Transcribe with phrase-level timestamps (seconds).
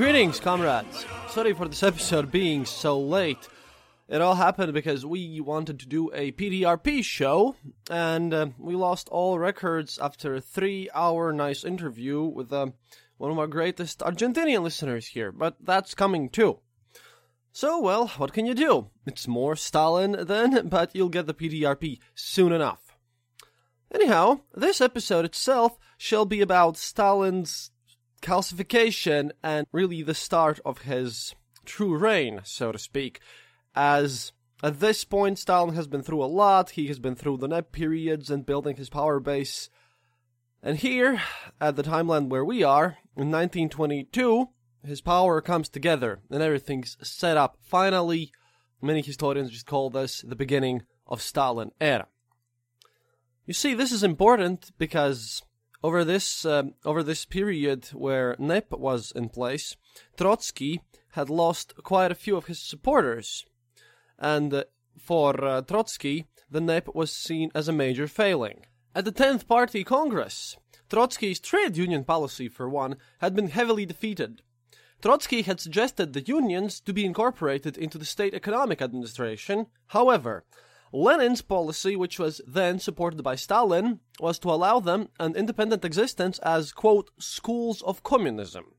[0.00, 1.04] Greetings, comrades.
[1.28, 3.46] Sorry for this episode being so late.
[4.08, 7.54] It all happened because we wanted to do a PDRP show,
[7.90, 12.68] and uh, we lost all records after a three-hour nice interview with uh,
[13.18, 15.30] one of our greatest Argentinian listeners here.
[15.30, 16.60] But that's coming too.
[17.52, 18.88] So, well, what can you do?
[19.04, 22.96] It's more Stalin then, but you'll get the PDRP soon enough.
[23.92, 27.70] Anyhow, this episode itself shall be about Stalin's
[28.20, 33.20] calcification and really the start of his true reign, so to speak.
[33.74, 34.32] As
[34.62, 37.72] at this point, Stalin has been through a lot, he has been through the NEP
[37.72, 39.70] periods and building his power base.
[40.62, 41.22] And here,
[41.60, 44.48] at the timeline where we are, in 1922,
[44.84, 47.56] his power comes together and everything's set up.
[47.62, 48.32] Finally,
[48.82, 52.08] many historians just call this the beginning of Stalin era.
[53.46, 55.42] You see, this is important because
[55.82, 59.76] over this um, over this period where NEP was in place,
[60.16, 60.80] Trotsky
[61.12, 63.46] had lost quite a few of his supporters,
[64.18, 64.64] and uh,
[64.98, 68.66] for uh, Trotsky, the NEP was seen as a major failing.
[68.94, 70.56] At the 10th Party Congress,
[70.88, 74.42] Trotsky's trade union policy, for one, had been heavily defeated.
[75.00, 79.68] Trotsky had suggested the unions to be incorporated into the state economic administration.
[79.86, 80.44] However,
[80.92, 86.38] Lenin's policy, which was then supported by Stalin, was to allow them an independent existence
[86.40, 88.72] as, quote, schools of communism,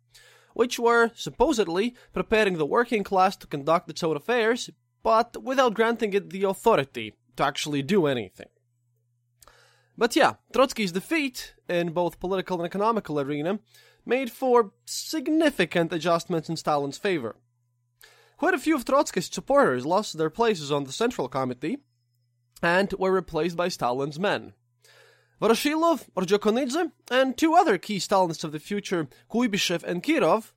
[0.54, 4.70] which were supposedly preparing the working class to conduct its own affairs,
[5.04, 8.50] but without granting it the authority to actually do anything.
[9.98, 13.60] But yeah, Trotsky's defeat in both political and economical arena
[14.06, 17.38] made for significant adjustments in Stalin's favor.
[18.38, 21.78] Quite a few of Trotsky's supporters lost their places on the Central Committee
[22.62, 24.54] and were replaced by Stalin's men.
[25.42, 30.52] Voroshilov, Ordzhonikidze, and two other key Stalinists of the future, Kuibyshev and Kirov,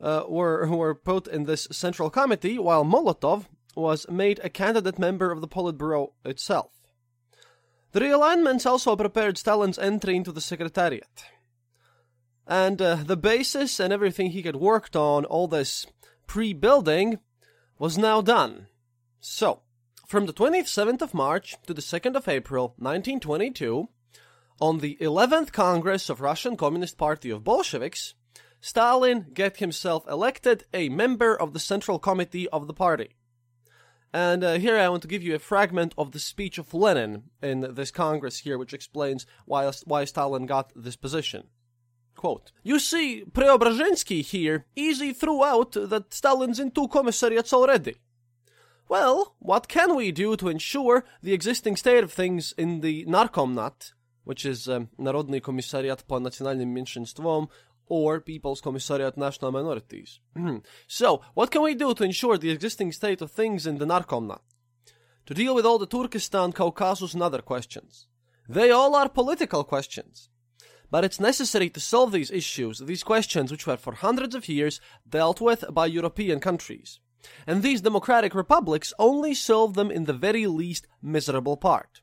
[0.00, 3.46] uh, were, were put in this Central Committee, while Molotov
[3.76, 6.72] was made a candidate member of the Politburo itself.
[7.92, 11.24] The realignments also prepared Stalin's entry into the Secretariat.
[12.46, 15.86] And uh, the basis and everything he had worked on, all this
[16.26, 17.18] pre building,
[17.78, 18.66] was now done.
[19.20, 19.62] So,
[20.06, 23.88] from the 27th of March to the 2nd of April 1922,
[24.60, 28.14] on the 11th Congress of Russian Communist Party of Bolsheviks,
[28.60, 33.16] Stalin get himself elected a member of the Central Committee of the party.
[34.12, 37.24] And uh, here I want to give you a fragment of the speech of Lenin
[37.42, 41.48] in this Congress here, which explains why, why Stalin got this position.
[42.14, 47.96] Quote, You see, Preobrazhensky here easy threw out that Stalin's in two commissariats already.
[48.88, 53.92] Well, what can we do to ensure the existing state of things in the Narkomnat,
[54.24, 57.48] which is um, Narodny Komisariat po Nacionalnym Mniejszyństwom,
[57.88, 60.20] or People's Commissariat National Minorities.
[60.86, 64.40] so, what can we do to ensure the existing state of things in the Narkomnat?
[65.26, 68.06] to deal with all the Turkestan, Caucasus, and other questions.
[68.48, 70.30] They all are political questions.
[70.88, 74.80] But it's necessary to solve these issues, these questions which were for hundreds of years
[75.08, 77.00] dealt with by European countries.
[77.46, 82.02] And these democratic republics only solve them in the very least miserable part.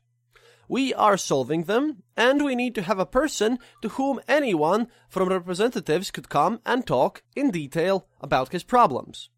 [0.68, 5.28] We are solving them, and we need to have a person to whom anyone from
[5.28, 9.28] representatives could come and talk in detail about his problems.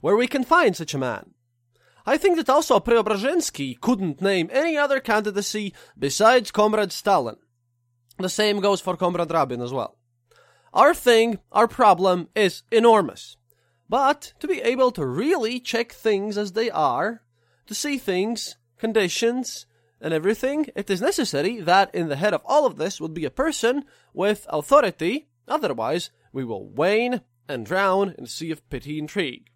[0.00, 1.34] Where we can find such a man.
[2.04, 7.36] I think that also Preobrazhensky couldn't name any other candidacy besides Comrade Stalin.
[8.18, 9.98] The same goes for Comrade Rabkrin as well.
[10.72, 13.36] Our thing, our problem is enormous.
[13.88, 17.22] But to be able to really check things as they are,
[17.66, 19.66] to see things, conditions,
[20.00, 23.24] and everything, it is necessary that in the head of all of this would be
[23.24, 28.98] a person with authority, otherwise we will wane and drown in a sea of petty
[28.98, 29.50] intrigue.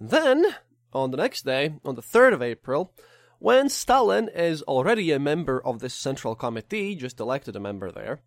[0.00, 0.44] Then,
[0.92, 2.94] on the next day, on the 3rd of April,
[3.38, 8.20] when Stalin is already a member of this central committee, just elected a member there,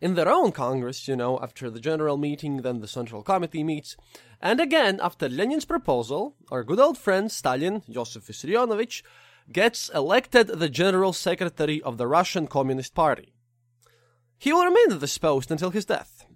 [0.00, 3.96] in their own Congress, you know, after the general meeting, then the Central Committee meets.
[4.40, 9.02] And again, after Lenin's proposal, our good old friend Stalin, Joseph Vissarionovich,
[9.52, 13.32] gets elected the General Secretary of the Russian Communist Party.
[14.38, 16.26] He will remain at this post until his death.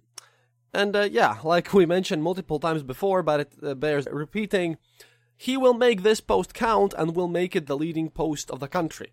[0.73, 4.79] And uh, yeah, like we mentioned multiple times before, but it uh, bears repeating,
[5.37, 8.69] he will make this post count and will make it the leading post of the
[8.69, 9.12] country.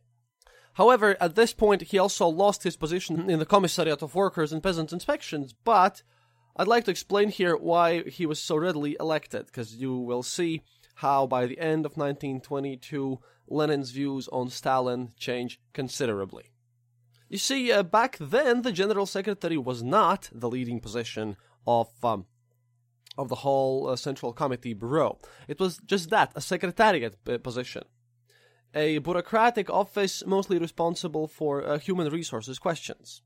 [0.77, 4.61] However, at this point, he also lost his position in the Commissariat of Workers and
[4.61, 6.03] Peasants Inspections, but
[6.55, 10.61] I'd like to explain here why he was so readily elected, because you will see
[10.93, 16.51] how by the end of 1922, Lenin's views on Stalin change considerably.
[17.27, 22.27] You see, uh, back then, the General Secretary was not the leading position of um,
[23.17, 25.17] of the whole uh, Central Committee Bureau.
[25.47, 27.85] It was just that, a secretariat uh, position
[28.77, 33.21] a bureaucratic office mostly responsible for uh, human resources questions.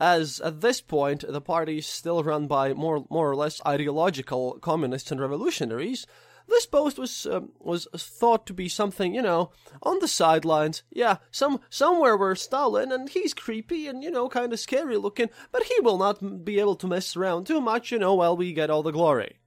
[0.00, 4.58] As at this point the party is still run by more more or less ideological
[4.60, 6.06] communists and revolutionaries,
[6.48, 9.50] this post was um, was thought to be something you know
[9.82, 10.82] on the sidelines.
[10.90, 15.30] Yeah, some somewhere where Stalin and he's creepy and you know kind of scary looking,
[15.52, 17.90] but he will not be able to mess around too much.
[17.90, 19.38] You know, while we get all the glory.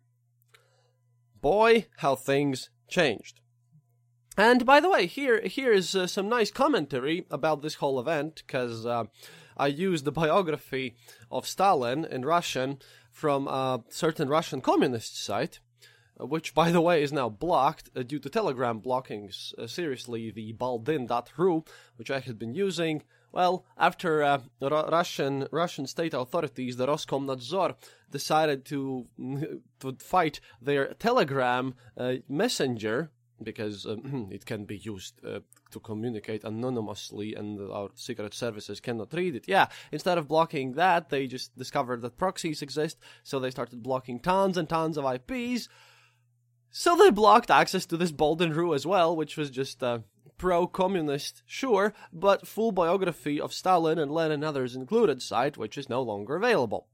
[1.41, 3.39] Boy, how things changed.
[4.39, 8.41] And by the way, here here is uh, some nice commentary about this whole event
[8.47, 9.03] because uh,
[9.57, 10.95] I used the biography
[11.29, 12.79] of Stalin in Russian
[13.11, 15.59] from a certain Russian communist site,
[16.17, 19.53] uh, which by the way is now blocked uh, due to Telegram blockings.
[19.57, 21.65] Uh, seriously, the Baldin.ru,
[21.97, 23.03] which I had been using.
[23.33, 27.75] Well, after uh, Russian Russian state authorities, the Roskomnadzor,
[28.09, 29.05] decided to
[29.81, 31.75] to fight their Telegram
[32.29, 33.11] messenger
[33.43, 35.39] because um, it can be used uh,
[35.71, 39.47] to communicate anonymously and our secret services cannot read it.
[39.47, 44.19] Yeah, instead of blocking that, they just discovered that proxies exist, so they started blocking
[44.19, 45.69] tons and tons of IPs.
[46.71, 49.99] So they blocked access to this Baldin.ru as well, which was just uh,
[50.37, 55.89] pro-communist, sure, but full biography of Stalin and Lenin and others included site, which is
[55.89, 56.87] no longer available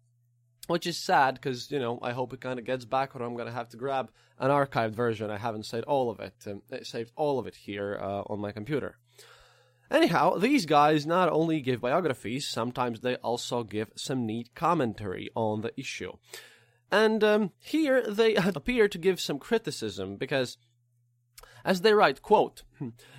[0.67, 3.35] which is sad because you know I hope it kind of gets back, or I'm
[3.35, 5.29] gonna have to grab an archived version.
[5.29, 6.33] I haven't saved all of it.
[6.47, 8.97] Um, saved all of it here uh, on my computer.
[9.91, 15.61] Anyhow, these guys not only give biographies, sometimes they also give some neat commentary on
[15.61, 16.13] the issue.
[16.91, 20.57] And um, here they appear to give some criticism because
[21.65, 22.63] as they write, quote,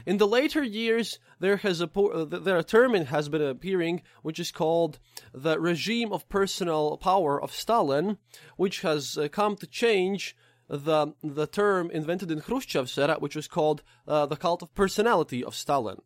[0.07, 1.91] in the later years, there has a,
[2.31, 4.99] there a term has been appearing which is called
[5.35, 8.19] the regime of personal power of Stalin,
[8.57, 10.37] which has uh, come to change
[10.69, 15.45] the the term invented in Khrushchev's era, which was called uh, the cult of personality
[15.45, 15.99] of Stalin.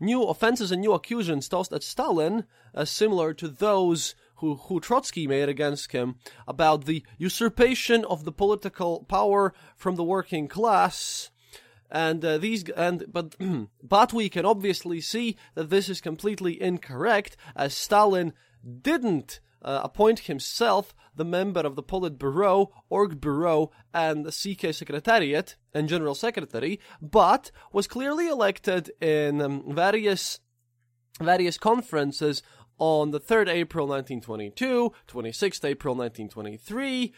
[0.00, 2.44] New offenses and new accusations tossed at Stalin,
[2.74, 6.16] uh, similar to those who, who Trotsky made against him
[6.48, 11.30] about the usurpation of the political power from the working class,
[11.92, 13.36] and uh, these and but
[13.82, 18.32] but we can obviously see that this is completely incorrect as Stalin
[18.80, 25.88] didn't uh, appoint himself the member of the Politburo, Orgbureau, and the CK Secretariat and
[25.88, 30.40] General Secretary, but was clearly elected in um, various
[31.20, 32.42] various conferences
[32.82, 37.14] on the 3rd April 1922, 26th April 1923,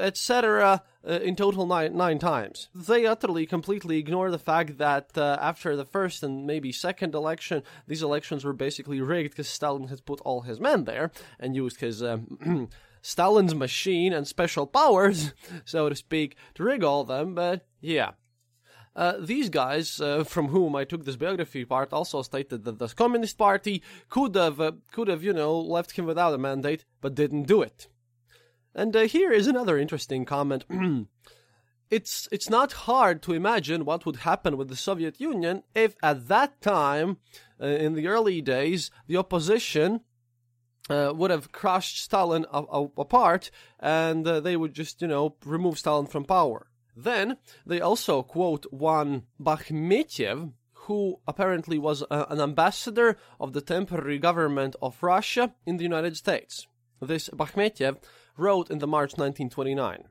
[0.00, 2.68] etc., uh, in total nine, nine times.
[2.74, 7.62] They utterly, completely ignore the fact that uh, after the first and maybe second election,
[7.86, 11.80] these elections were basically rigged because Stalin had put all his men there and used
[11.80, 12.68] his um,
[13.00, 15.32] Stalin's machine and special powers,
[15.64, 18.10] so to speak, to rig all them, but yeah.
[18.96, 22.88] Uh, these guys, uh, from whom I took this biography part, also stated that the
[22.88, 27.14] Communist Party could have, uh, could have, you know, left him without a mandate, but
[27.16, 27.88] didn't do it.
[28.74, 30.64] And uh, here is another interesting comment.
[31.90, 36.28] it's it's not hard to imagine what would happen with the Soviet Union if, at
[36.28, 37.18] that time,
[37.60, 40.00] uh, in the early days, the opposition
[40.90, 45.36] uh, would have crushed Stalin a- a- apart, and uh, they would just, you know,
[45.44, 46.68] remove Stalin from power.
[46.96, 50.52] Then they also quote one Bakhmetyev,
[50.86, 56.16] who apparently was a- an ambassador of the temporary government of Russia in the United
[56.16, 56.66] States.
[57.00, 58.02] This Bakhmetyev
[58.36, 60.04] wrote in the March 1929.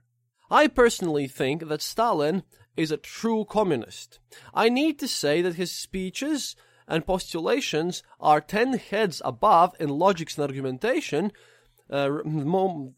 [0.50, 2.44] I personally think that Stalin
[2.76, 4.20] is a true communist.
[4.54, 6.56] I need to say that his speeches
[6.88, 11.32] and postulations are ten heads above in logics and argumentation.
[11.90, 12.20] Uh,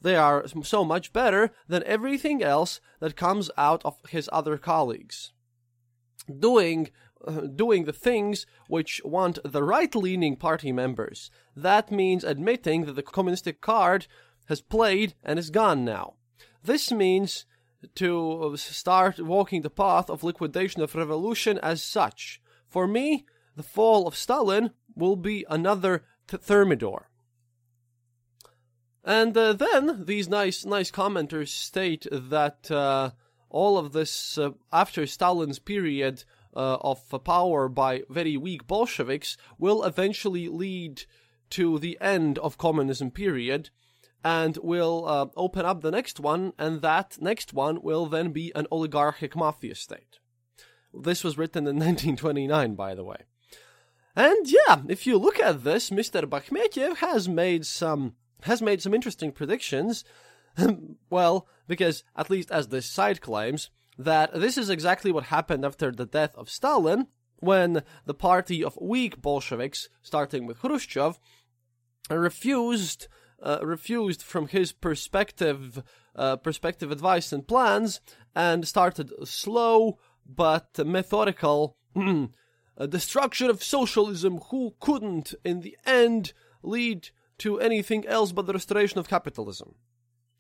[0.02, 5.34] they are so much better than everything else that comes out of his other colleagues.
[6.40, 6.90] Doing
[7.28, 11.32] uh, doing the things which want the right-leaning party members.
[11.56, 14.06] That means admitting that the communistic card
[14.48, 16.14] has played and is gone now.
[16.64, 17.46] This means
[17.96, 22.42] to start walking the path of liquidation of revolution as such.
[22.68, 23.26] For me,
[23.56, 27.10] the fall of Stalin will be another th- Thermidor.
[29.06, 33.12] And uh, then these nice, nice commenters state that uh,
[33.52, 36.24] all of this, uh, after Stalin's period
[36.56, 41.04] uh, of power by very weak Bolsheviks, will eventually lead
[41.52, 43.70] to the end of communism period,
[44.24, 48.52] and will uh, open up the next one, and that next one will then be
[48.56, 50.18] an oligarchic mafia state.
[50.92, 53.18] This was written in 1929, by the way.
[54.16, 56.24] And yeah, if you look at this, Mr.
[56.24, 58.16] Bakhmetyev has made some
[58.46, 60.04] has made some interesting predictions.
[61.10, 65.92] well, because at least as this site claims that this is exactly what happened after
[65.92, 71.20] the death of Stalin, when the party of weak Bolsheviks, starting with Khrushchev,
[72.10, 73.08] refused
[73.42, 75.84] uh, refused from his perspective
[76.16, 78.00] uh, perspective advice and plans
[78.36, 81.78] and started slow but methodical
[82.90, 86.34] destruction of socialism who couldn't in the end
[86.64, 89.76] lead to anything else but the restoration of capitalism.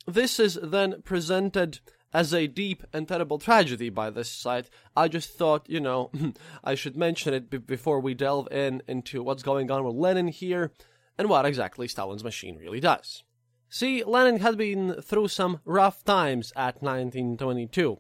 [0.08, 1.80] This is then presented
[2.14, 4.70] as a deep and terrible tragedy by this site.
[4.96, 6.12] I just thought, you know,
[6.64, 10.30] I should mention it b- before we delve in into what's going on with Lenin
[10.30, 10.72] here
[11.18, 13.24] and what exactly Stalin's machine really does.
[13.68, 18.00] See, Lenin had been through some rough times at 1922.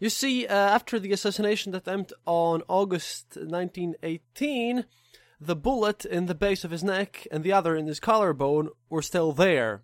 [0.00, 4.84] You see, uh, after the assassination attempt on August 1918,
[5.46, 9.02] the bullet in the base of his neck and the other in his collarbone were
[9.02, 9.82] still there.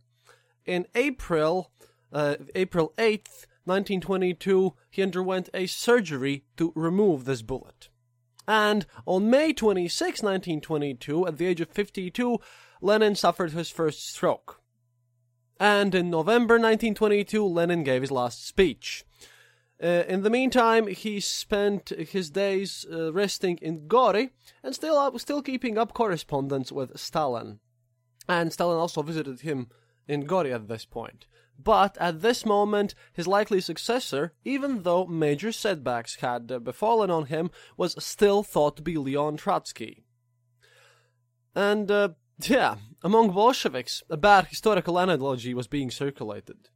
[0.65, 1.71] In April,
[2.13, 7.89] uh, April 8th, 1922, he underwent a surgery to remove this bullet.
[8.47, 12.39] And on May 26, 1922, at the age of 52,
[12.81, 14.63] Lenin suffered his first stroke.
[15.61, 19.05] And in November 1922, Lenin gave his last speech.
[19.83, 24.31] Uh, in the meantime, he spent his days uh, resting in Gorki
[24.63, 27.61] and still uh, still keeping up correspondence with Stalin.
[28.29, 29.69] And Stalin also visited him
[30.09, 31.27] in Gorki at this point.
[31.63, 37.27] But at this moment, his likely successor, even though major setbacks had uh, befallen on
[37.27, 40.05] him, was still thought to be Leon Trotsky.
[41.55, 46.69] And, uh, yeah, among Bolsheviks, a bad historical analogy was being circulated.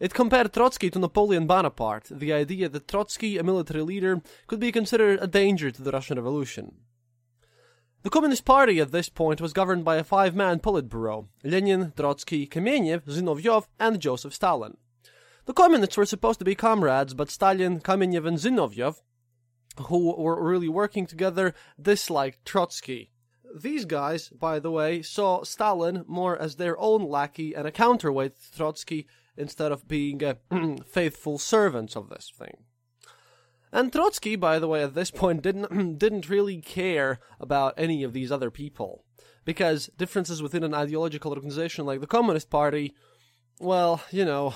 [0.00, 4.72] It compared Trotsky to Napoleon Bonaparte, the idea that Trotsky, a military leader, could be
[4.72, 6.76] considered a danger to the Russian Revolution.
[8.02, 12.46] The Communist Party at this point was governed by a five man Politburo Lenin, Trotsky,
[12.46, 14.78] Kamenev, Zinoviev, and Joseph Stalin.
[15.44, 19.02] The Communists were supposed to be comrades, but Stalin, Kamenev, and Zinoviev,
[19.88, 23.10] who were really working together, disliked Trotsky.
[23.54, 28.40] These guys, by the way, saw Stalin more as their own lackey and a counterweight
[28.40, 29.06] to Trotsky
[29.40, 30.34] instead of being uh,
[30.86, 32.64] faithful servants of this thing.
[33.72, 38.12] And Trotsky, by the way, at this point didn't didn't really care about any of
[38.12, 39.04] these other people
[39.44, 42.94] because differences within an ideological organization like the Communist Party,
[43.58, 44.54] well, you know,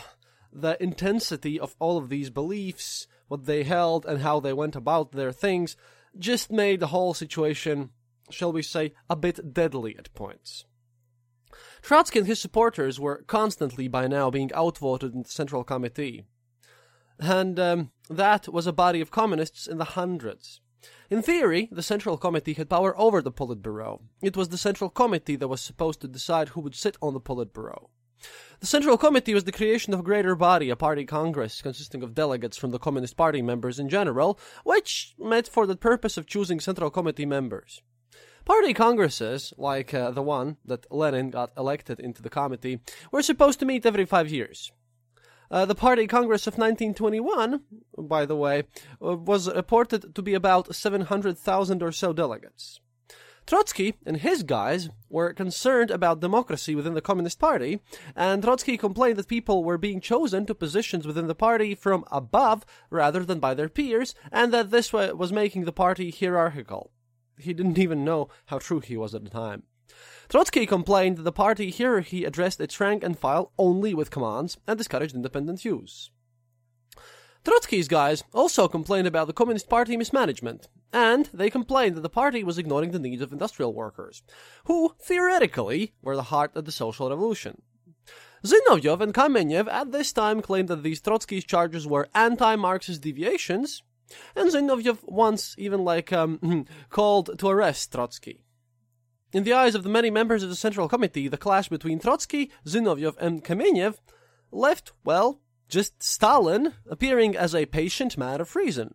[0.52, 5.12] the intensity of all of these beliefs, what they held, and how they went about
[5.12, 5.76] their things,
[6.18, 7.90] just made the whole situation,
[8.30, 10.64] shall we say, a bit deadly at points.
[11.84, 16.24] Trotsky and his supporters were constantly by now being outvoted in the Central Committee
[17.18, 20.60] and um, that was a body of communists in the hundreds.
[21.10, 24.02] In theory, the Central Committee had power over the Politburo.
[24.22, 27.20] It was the Central Committee that was supposed to decide who would sit on the
[27.20, 27.88] Politburo.
[28.60, 32.14] The Central Committee was the creation of a greater body, a party congress consisting of
[32.14, 36.60] delegates from the Communist Party members in general, which met for the purpose of choosing
[36.60, 37.82] Central Committee members.
[38.44, 43.58] Party congresses, like uh, the one that Lenin got elected into the committee, were supposed
[43.60, 44.70] to meet every five years.
[45.50, 47.62] Uh, the Party Congress of 1921,
[47.96, 48.64] by the way,
[49.02, 52.80] uh, was reported to be about 700,000 or so delegates.
[53.46, 57.80] Trotsky and his guys were concerned about democracy within the Communist Party,
[58.16, 62.64] and Trotsky complained that people were being chosen to positions within the party from above
[62.90, 66.90] rather than by their peers, and that this was making the party hierarchical.
[67.38, 69.64] He didn't even know how true he was at the time.
[70.28, 74.56] Trotsky complained that the party here he addressed its rank and file only with commands
[74.66, 76.10] and discouraged independent use.
[77.44, 82.42] Trotsky's guys also complained about the Communist Party mismanagement, and they complained that the party
[82.42, 84.22] was ignoring the needs of industrial workers,
[84.64, 87.60] who, theoretically, were the heart of the social revolution.
[88.46, 93.82] Zinoviev and Kamenev at this time claimed that these Trotsky's charges were anti-Marxist deviations,
[94.37, 98.44] and Zinoviev once even like um, called to arrest Trotsky.
[99.32, 102.52] In the eyes of the many members of the Central Committee, the clash between Trotsky,
[102.66, 103.96] Zinoviev, and Kamenev
[104.52, 108.94] left, well, just Stalin appearing as a patient man of reason.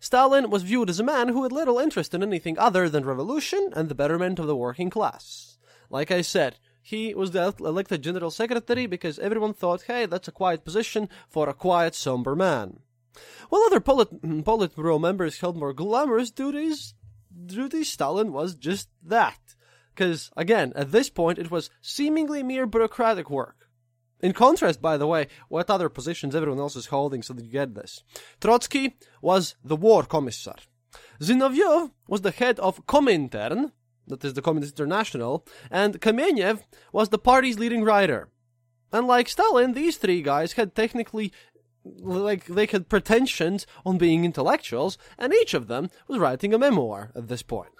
[0.00, 3.70] Stalin was viewed as a man who had little interest in anything other than revolution
[3.74, 5.58] and the betterment of the working class.
[5.88, 10.64] Like I said, he was elected general secretary because everyone thought, hey, that's a quiet
[10.64, 12.80] position for a quiet, somber man.
[13.48, 16.94] While other polit- mm, Politburo members held more glamorous duties,
[17.46, 19.38] duties, Stalin was just that.
[19.94, 23.68] Because, again, at this point, it was seemingly mere bureaucratic work.
[24.20, 27.50] In contrast, by the way, what other positions everyone else is holding so that you
[27.50, 28.02] get this.
[28.40, 30.56] Trotsky was the war commissar.
[31.20, 33.72] Zinoviev was the head of Comintern,
[34.06, 38.28] that is the Communist International, and Kamenev was the party's leading writer.
[38.92, 41.32] Unlike Stalin, these three guys had technically
[41.98, 47.12] like they had pretensions on being intellectuals, and each of them was writing a memoir
[47.14, 47.70] at this point.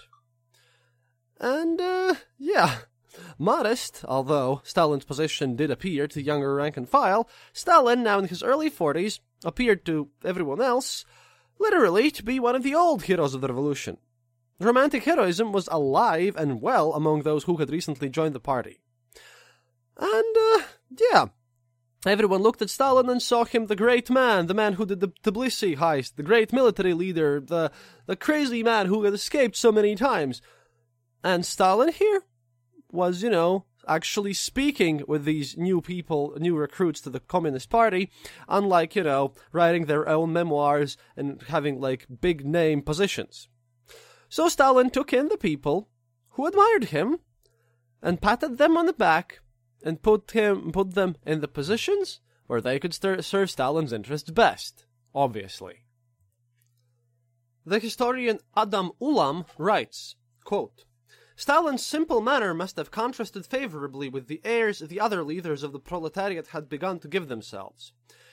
[1.38, 2.78] And uh yeah,
[3.38, 8.28] Modest, although Stalin's position did appear to the younger rank and file, Stalin, now in
[8.28, 11.04] his early 40s, appeared to everyone else,
[11.58, 13.98] literally, to be one of the old heroes of the revolution.
[14.58, 18.80] Romantic heroism was alive and well among those who had recently joined the party.
[19.98, 20.62] And, uh,
[21.12, 21.26] yeah.
[22.06, 25.08] Everyone looked at Stalin and saw him the great man, the man who did the
[25.08, 27.72] Tbilisi heist, the great military leader, the,
[28.06, 30.40] the crazy man who had escaped so many times.
[31.24, 32.22] And Stalin here
[32.92, 38.10] was, you know, actually speaking with these new people, new recruits to the Communist Party,
[38.48, 43.48] unlike, you know, writing their own memoirs and having like big name positions.
[44.28, 45.88] So Stalin took in the people
[46.30, 47.18] who admired him
[48.00, 49.40] and patted them on the back
[49.82, 54.30] and put him put them in the positions where they could stir- serve Stalin's interests
[54.30, 55.84] best, obviously.
[57.64, 60.84] The historian Adam Ulam writes, quote,
[61.34, 65.80] Stalin's simple manner must have contrasted favorably with the airs the other leaders of the
[65.80, 67.92] proletariat had begun to give themselves.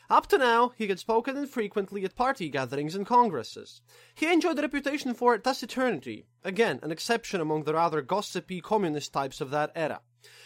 [0.09, 3.81] Up to now, he had spoken infrequently at party gatherings and congresses.
[4.13, 9.41] He enjoyed a reputation for taciturnity, again, an exception among the rather gossipy communist types
[9.41, 10.01] of that era.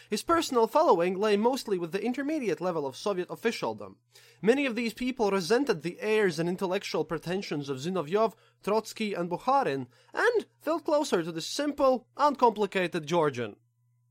[0.09, 3.97] His personal following lay mostly with the intermediate level of Soviet officialdom.
[4.41, 9.87] Many of these people resented the airs and intellectual pretensions of Zinoviev, Trotsky, and Bukharin,
[10.13, 13.57] and felt closer to the simple, uncomplicated Georgian.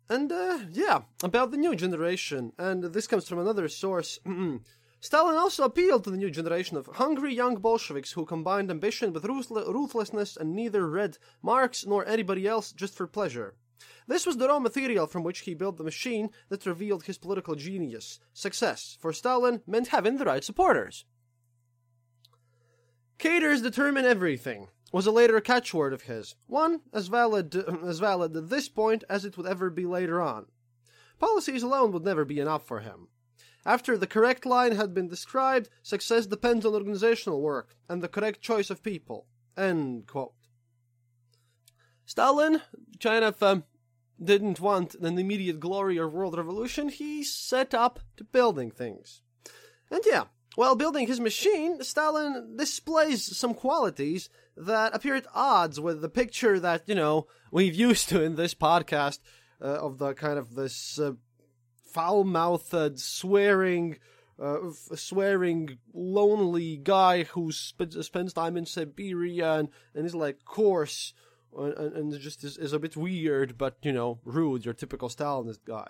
[0.09, 4.19] And, uh, yeah, about the new generation, and this comes from another source.
[5.01, 9.25] Stalin also appealed to the new generation of hungry young Bolsheviks who combined ambition with
[9.25, 13.55] ruthlessness and neither read Marx nor anybody else just for pleasure.
[14.07, 17.55] This was the raw material from which he built the machine that revealed his political
[17.55, 18.21] genius.
[18.33, 21.05] Success for Stalin meant having the right supporters.
[23.19, 28.51] Cadres determine everything was a later catchword of his, one as valid as valid at
[28.51, 30.47] this point as it would ever be later on.
[31.19, 33.09] Policies alone would never be enough for him.
[33.65, 38.41] After the correct line had been described, success depends on organizational work and the correct
[38.41, 39.27] choice of people.
[39.57, 40.35] End quote.
[42.07, 42.63] Stalin
[43.03, 43.65] kind of um,
[44.23, 46.89] didn't want an immediate glory or world revolution.
[46.89, 49.23] He set up to building things.
[49.91, 56.01] And yeah, while building his machine, Stalin displays some qualities that appear at odds with
[56.01, 59.19] the picture that, you know, we've used to in this podcast
[59.61, 61.13] uh, of the kind of this uh,
[61.93, 63.99] foul-mouthed, swearing,
[64.41, 64.59] uh,
[64.95, 71.13] swearing, lonely guy who sp- spends time in Siberia and, and is like coarse
[71.57, 74.65] and, and just is, is, a bit weird, but you know, rude.
[74.65, 75.89] Your typical Stalinist guy.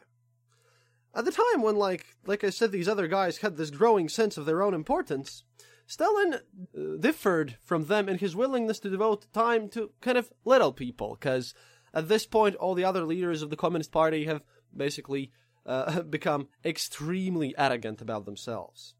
[1.14, 4.36] At the time when, like, like I said, these other guys had this growing sense
[4.36, 5.44] of their own importance,
[5.86, 6.38] Stalin uh,
[7.00, 11.54] differed from them in his willingness to devote time to kind of little people, because
[11.94, 14.42] at this point, all the other leaders of the Communist Party have
[14.76, 15.32] basically
[15.64, 18.94] uh, become extremely arrogant about themselves.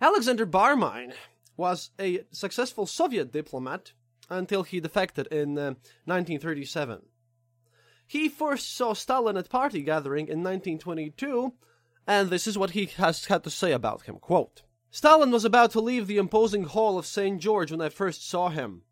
[0.00, 1.14] Alexander Barmine
[1.56, 3.92] was a successful Soviet diplomat
[4.30, 7.02] until he defected in uh, 1937.
[8.06, 11.54] He first saw Stalin at party gathering in 1922,
[12.06, 14.18] and this is what he has had to say about him.
[14.18, 17.40] Quote, Stalin was about to leave the imposing hall of St.
[17.40, 18.82] George when I first saw him.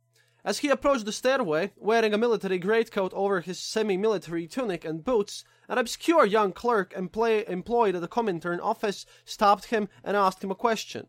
[0.45, 5.45] As he approached the stairway, wearing a military greatcoat over his semi-military tunic and boots,
[5.68, 10.51] an obscure young clerk employ- employed at the Comintern office stopped him and asked him
[10.51, 11.07] a question.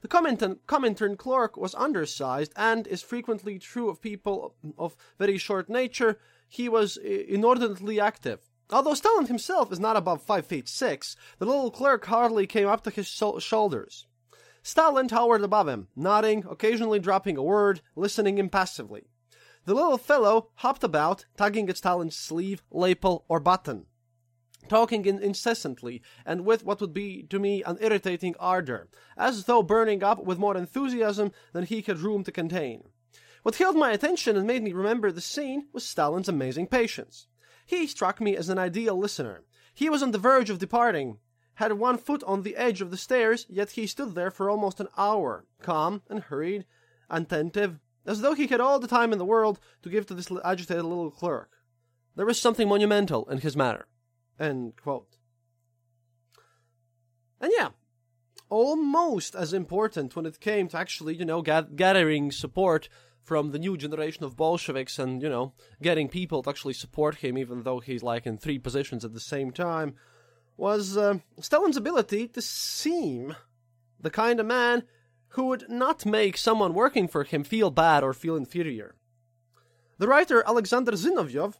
[0.00, 5.68] The Comintern, Comintern clerk was undersized and is frequently true of people of very short
[5.68, 6.18] nature.
[6.48, 8.48] He was uh, inordinately active.
[8.70, 12.84] Although Stalin himself is not above five feet six, the little clerk hardly came up
[12.84, 14.06] to his shoulders.
[14.62, 19.08] Stalin towered above him, nodding, occasionally dropping a word, listening impassively.
[19.64, 23.86] The little fellow hopped about, tugging at Stalin's sleeve, lapel, or button,
[24.68, 29.62] talking in- incessantly, and with what would be to me an irritating ardor, as though
[29.62, 32.82] burning up with more enthusiasm than he had room to contain.
[33.42, 37.28] What held my attention and made me remember the scene was Stalin's amazing patience.
[37.64, 39.44] He struck me as an ideal listener.
[39.74, 41.18] He was on the verge of departing,
[41.54, 44.80] had one foot on the edge of the stairs, yet he stood there for almost
[44.80, 46.66] an hour, calm and hurried,
[47.10, 50.30] attentive, as though he had all the time in the world to give to this
[50.44, 51.50] agitated little clerk.
[52.16, 53.86] There was something monumental in his manner.
[54.38, 55.16] End quote.
[57.40, 57.68] And yeah,
[58.48, 62.88] almost as important when it came to actually, you know, gathering support
[63.22, 67.36] from the new generation of Bolsheviks and, you know, getting people to actually support him,
[67.36, 69.94] even though he's like in three positions at the same time,
[70.56, 73.36] was uh, Stalin's ability to seem
[74.00, 74.84] the kind of man
[75.32, 78.94] who would not make someone working for him feel bad or feel inferior.
[79.98, 81.54] The writer Alexander Zinoviev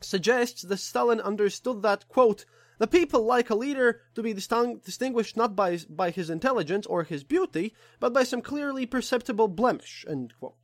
[0.00, 2.44] suggests that Stalin understood that, quote,
[2.78, 7.24] the people like a leader to be distinguished not by, by his intelligence or his
[7.24, 10.54] beauty, but by some clearly perceptible blemish, end quote.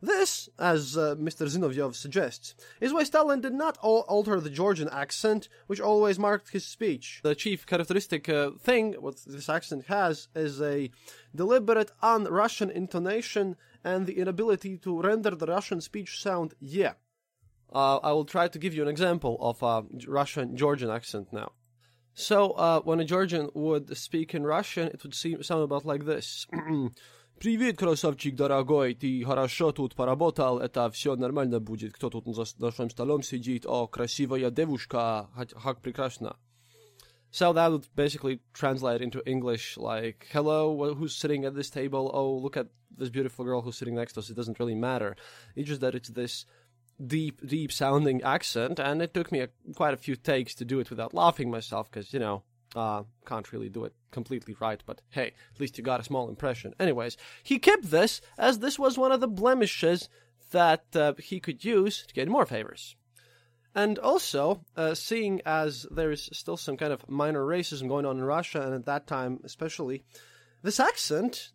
[0.00, 1.48] This, as uh, Mr.
[1.48, 6.50] Zinoviev suggests, is why Stalin did not al- alter the Georgian accent, which always marked
[6.50, 7.20] his speech.
[7.24, 10.90] The chief characteristic uh, thing what this accent has is a
[11.34, 16.92] deliberate un-Russian intonation and the inability to render the Russian speech sound yeah
[17.71, 21.53] Uh, I will try to give you an example of a Russian Georgian accent now.
[22.13, 26.05] So, uh, when a Georgian would speak in Russian, it would seem, sound about like
[26.05, 26.45] this.
[27.39, 31.93] Привет, красавчик дорогой, ты хорошо тут поработал, это все нормально будет.
[31.93, 33.65] Кто тут за нашим столом сидит?
[33.65, 35.27] О, красивая девушка,
[35.61, 36.37] как прекрасно.
[37.31, 42.11] So that would basically translate into English like, hello, who's sitting at this table?
[42.13, 44.29] Oh, look at this beautiful girl who's sitting next to us.
[44.29, 45.15] It doesn't really matter.
[45.55, 46.45] It's just that it's this
[47.04, 50.80] deep, deep sounding accent, and it took me a, quite a few takes to do
[50.80, 52.42] it without laughing myself, because, you know,
[52.76, 56.28] uh, can't really do it completely right, but hey, at least you got a small
[56.28, 56.74] impression.
[56.78, 60.08] Anyways, he kept this as this was one of the blemishes
[60.50, 62.96] that uh, he could use to get more favors.
[63.74, 68.18] And also, uh, seeing as there is still some kind of minor racism going on
[68.18, 70.04] in Russia, and at that time especially,
[70.62, 71.52] this accent,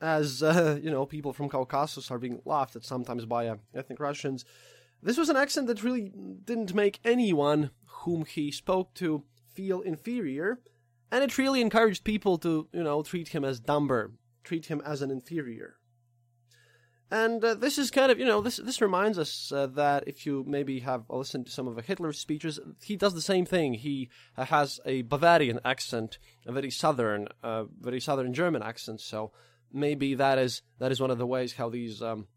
[0.00, 4.00] as uh, you know, people from Caucasus are being laughed at sometimes by uh, ethnic
[4.00, 4.44] Russians,
[5.02, 6.12] this was an accent that really
[6.44, 7.70] didn't make anyone
[8.04, 10.60] whom he spoke to feel inferior,
[11.10, 14.12] and it really encouraged people to, you know, treat him as dumber,
[14.44, 15.76] treat him as an inferior.
[17.10, 20.24] And uh, this is kind of, you know, this this reminds us uh, that if
[20.24, 23.74] you maybe have listened to some of Hitler's speeches, he does the same thing.
[23.74, 29.00] He uh, has a Bavarian accent, a very southern, uh, very southern German accent.
[29.00, 29.32] So
[29.72, 32.28] maybe that is that is one of the ways how these um,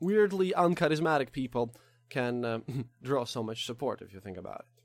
[0.00, 1.74] weirdly uncharismatic people
[2.08, 4.82] can um, draw so much support, if you think about it.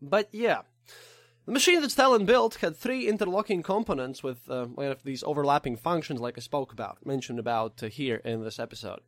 [0.00, 0.62] But yeah,
[1.46, 5.76] the machine that Stalin built had three interlocking components with uh, one of these overlapping
[5.76, 9.00] functions, like I spoke about, mentioned about uh, here in this episode.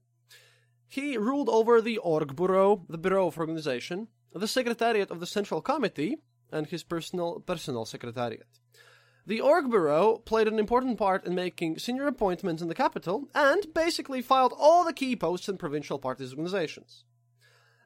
[0.89, 5.61] He ruled over the Org Bureau, the Bureau of Organization, the Secretariat of the Central
[5.61, 6.17] Committee,
[6.51, 8.47] and his personal personal secretariat.
[9.31, 13.73] The Org Bureau played an important part in making senior appointments in the capital and
[13.73, 17.05] basically filed all the key posts in provincial parties organizations.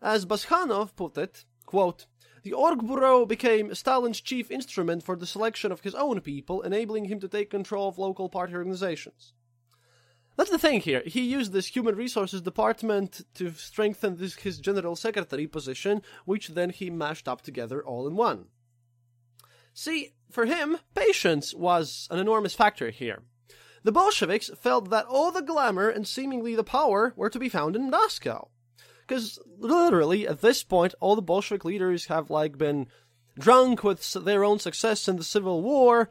[0.00, 2.06] As Bazhanov put it, quote,
[2.44, 7.04] the Org Bureau became Stalin's chief instrument for the selection of his own people, enabling
[7.04, 9.34] him to take control of local party organizations.
[10.36, 11.02] That's the thing here.
[11.04, 16.70] He used this human resources department to strengthen this, his general secretary position, which then
[16.70, 18.46] he mashed up together all in one.
[19.74, 23.22] See, for him, patience was an enormous factor here.
[23.84, 27.76] The Bolsheviks felt that all the glamour and seemingly the power were to be found
[27.76, 28.48] in Moscow.
[29.06, 32.88] Because literally, at this point, all the Bolshevik leaders have like been
[33.38, 36.10] drunk with their own success in the Civil War,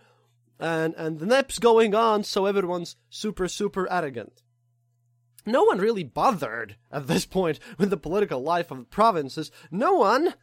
[0.59, 4.43] and and the NEP's going on, so everyone's super super arrogant.
[5.45, 9.51] No one really bothered at this point with the political life of the provinces.
[9.71, 10.35] No one,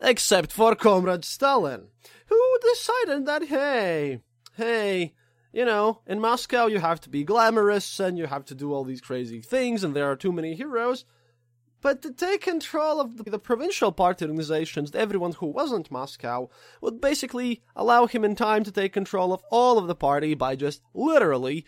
[0.00, 1.88] except for Comrade Stalin,
[2.26, 4.20] who decided that hey,
[4.56, 5.14] hey,
[5.52, 8.84] you know, in Moscow you have to be glamorous and you have to do all
[8.84, 11.04] these crazy things, and there are too many heroes.
[11.82, 16.48] But to take control of the, provincial party organizations, everyone who wasn't Moscow,
[16.80, 20.56] would basically allow him in time to take control of all of the party by
[20.56, 21.64] just literally,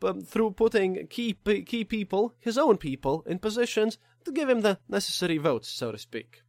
[0.00, 4.78] but through putting key key people, his own people, in positions to give him the
[4.88, 6.42] necessary votes, so to speak.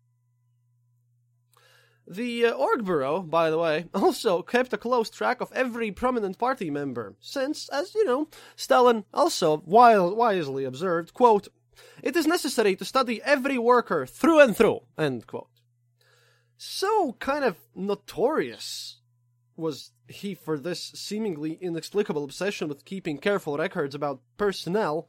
[2.12, 6.38] The uh, org bureau, by the way, also kept a close track of every prominent
[6.38, 11.47] party member, since, as you know, Stalin also wisely observed, quote,
[12.04, 14.82] it is necessary to study every worker through and through.
[14.97, 15.47] End quote.
[16.58, 18.97] So kind of notorious
[19.56, 25.08] was he for this seemingly inexplicable obsession with keeping careful records about personnel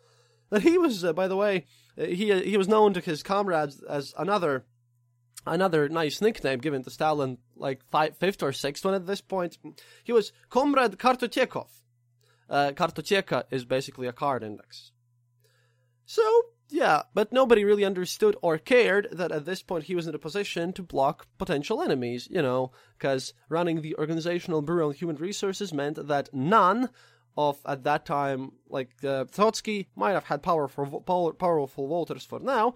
[0.50, 1.66] that he was, uh, by the way,
[1.98, 4.66] uh, he uh, he was known to his comrades as another
[5.46, 9.58] another nice nickname given to Stalin, like five, fifth or sixth one at this point.
[10.04, 11.68] He was Comrade Kartotekov.
[12.48, 14.92] Uh, Kartoteka is basically a card index.
[16.04, 16.22] So
[16.72, 20.18] yeah, but nobody really understood or cared that at this point he was in a
[20.18, 25.72] position to block potential enemies, you know, because running the Organizational Bureau on Human Resources
[25.72, 26.88] meant that none
[27.36, 32.40] of, at that time, like uh, Trotsky might have had powerful, power, powerful voters for
[32.40, 32.74] now,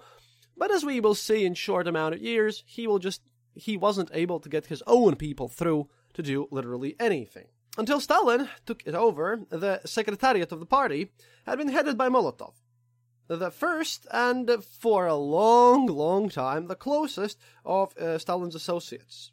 [0.56, 3.22] but as we will see in short amount of years, he will just,
[3.54, 7.46] he wasn't able to get his own people through to do literally anything.
[7.78, 11.10] Until Stalin took it over, the secretariat of the party
[11.44, 12.54] had been headed by Molotov
[13.28, 19.32] the first and for a long, long time the closest of uh, Stalin's associates.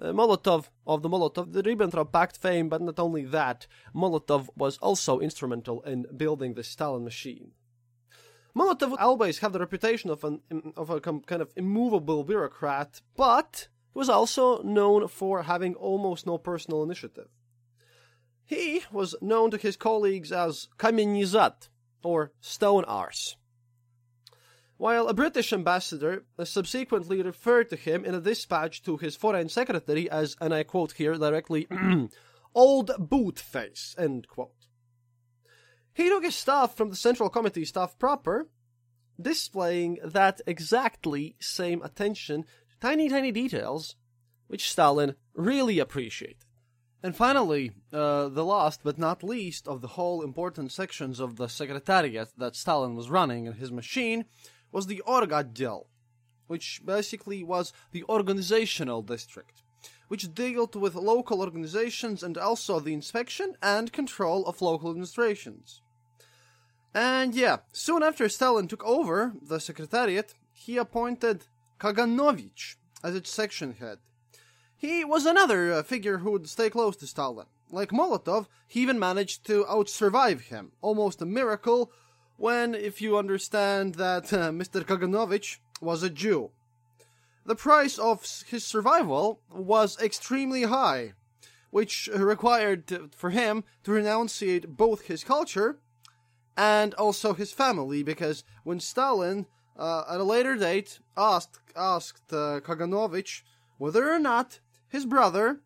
[0.00, 4.78] Uh, Molotov of the Molotov, the Ribbentrop Pact fame, but not only that, Molotov was
[4.78, 7.52] also instrumental in building the Stalin machine.
[8.54, 10.40] Molotov always had the reputation of an
[10.76, 16.82] of a kind of immovable bureaucrat, but was also known for having almost no personal
[16.82, 17.28] initiative.
[18.44, 21.68] He was known to his colleagues as Kamenizat,
[22.02, 23.36] or stone arse.
[24.76, 30.10] While a British ambassador subsequently referred to him in a dispatch to his foreign secretary
[30.10, 31.68] as, and I quote here directly,
[32.54, 34.59] old boot face, end quote.
[35.92, 38.48] He took staff from the Central Committee staff proper,
[39.20, 43.96] displaying that exactly same attention to tiny, tiny details,
[44.46, 46.44] which Stalin really appreciated.
[47.02, 51.48] And finally, uh, the last but not least of the whole important sections of the
[51.48, 54.26] Secretariat that Stalin was running in his machine
[54.70, 55.86] was the Org-Otdel,
[56.46, 59.62] which basically was the organizational district,
[60.10, 65.80] which dealt with local organizations and also the inspection and control of local administrations.
[66.92, 71.44] And yeah, soon after Stalin took over the Secretariat, he appointed
[71.78, 73.98] Kaganovich as its section head
[74.80, 77.44] he was another uh, figure who would stay close to Stalin.
[77.70, 80.72] Like Molotov, he even managed to outsurvive him.
[80.80, 81.92] Almost a miracle
[82.38, 84.82] when, if you understand that uh, Mr.
[84.82, 86.50] Kaganovich was a Jew.
[87.50, 91.14] The price of his survival was extremely high,
[91.70, 95.80] which required for him to renunciate both his culture
[96.56, 102.60] and also his family, because when Stalin, uh, at a later date, asked asked uh,
[102.60, 103.42] Kaganovich
[103.78, 105.58] whether or not his brother,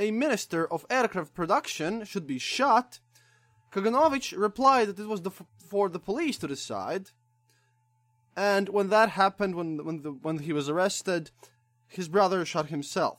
[0.00, 2.98] a minister of aircraft production, should be shot.
[3.72, 5.30] Kaganovich replied that it was the,
[5.70, 7.10] for the police to decide.
[8.36, 11.30] And when that happened, when when the, when he was arrested,
[11.86, 13.18] his brother shot himself.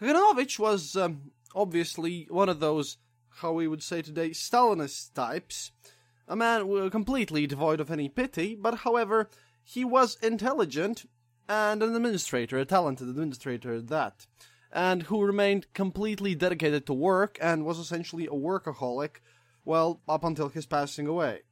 [0.00, 2.98] Kaganovich was um, obviously one of those,
[3.40, 5.72] how we would say today, Stalinist types.
[6.28, 9.30] A man completely devoid of any pity, but however,
[9.62, 11.08] he was intelligent
[11.48, 14.26] and an administrator, a talented administrator at that,
[14.72, 19.20] and who remained completely dedicated to work and was essentially a workaholic,
[19.64, 21.42] well, up until his passing away.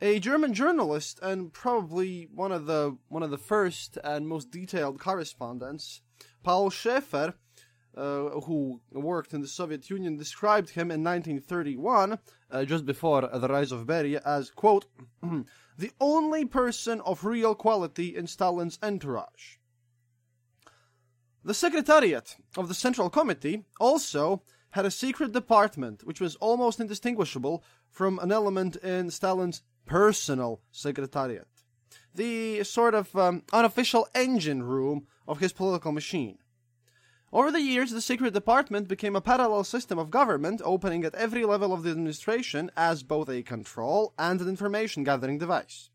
[0.00, 5.00] A German journalist and probably one of the one of the first and most detailed
[5.00, 6.02] correspondents,
[6.44, 7.34] Paul Scheffer,
[7.96, 13.48] uh, who worked in the Soviet Union, described him in 1931, uh, just before the
[13.48, 14.86] rise of Beria, as, quote,
[15.76, 19.56] the only person of real quality in Stalin's entourage.
[21.44, 27.64] The Secretariat of the Central Committee also had a secret department which was almost indistinguishable
[27.90, 31.48] from an element in Stalin's personal secretariat.
[32.14, 36.38] The sort of um, unofficial engine room of his political machine.
[37.30, 41.44] Over the years, the secret department became a parallel system of government opening at every
[41.44, 45.90] level of the administration as both a control and an information gathering device.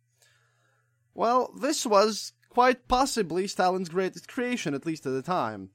[1.15, 5.71] Well, this was quite possibly Stalin's greatest creation, at least at the time,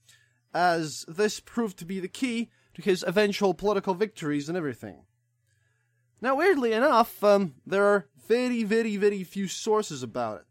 [0.54, 5.02] as this proved to be the key to his eventual political victories and everything.
[6.20, 10.46] Now, weirdly enough, um, there are very, very, very few sources about it.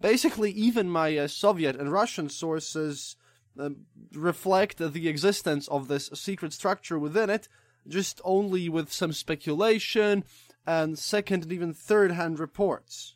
[0.00, 3.16] Basically, even my uh, Soviet and Russian sources
[3.58, 3.70] uh,
[4.12, 7.48] reflect the existence of this secret structure within it,
[7.88, 10.24] just only with some speculation
[10.66, 13.14] and second and even third hand reports.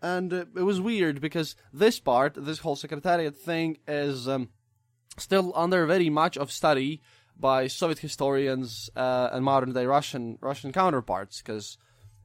[0.00, 4.48] And uh, it was weird because this part, this whole secretariat thing, is um,
[5.18, 7.02] still under very much of study
[7.38, 11.42] by Soviet historians uh, and modern day Russian Russian counterparts.
[11.42, 11.78] Because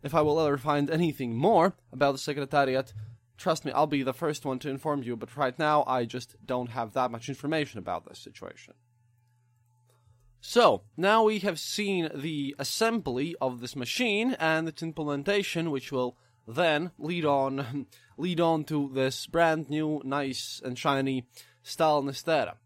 [0.03, 2.93] if I will ever find anything more about the secretariat,
[3.37, 6.35] trust me, I'll be the first one to inform you, but right now I just
[6.45, 8.73] don't have that much information about this situation.
[10.39, 16.15] So, now we have seen the assembly of this machine and its implementation, which will
[16.47, 21.25] then lead on lead on to this brand new, nice and shiny
[21.63, 22.57] Stalinist era.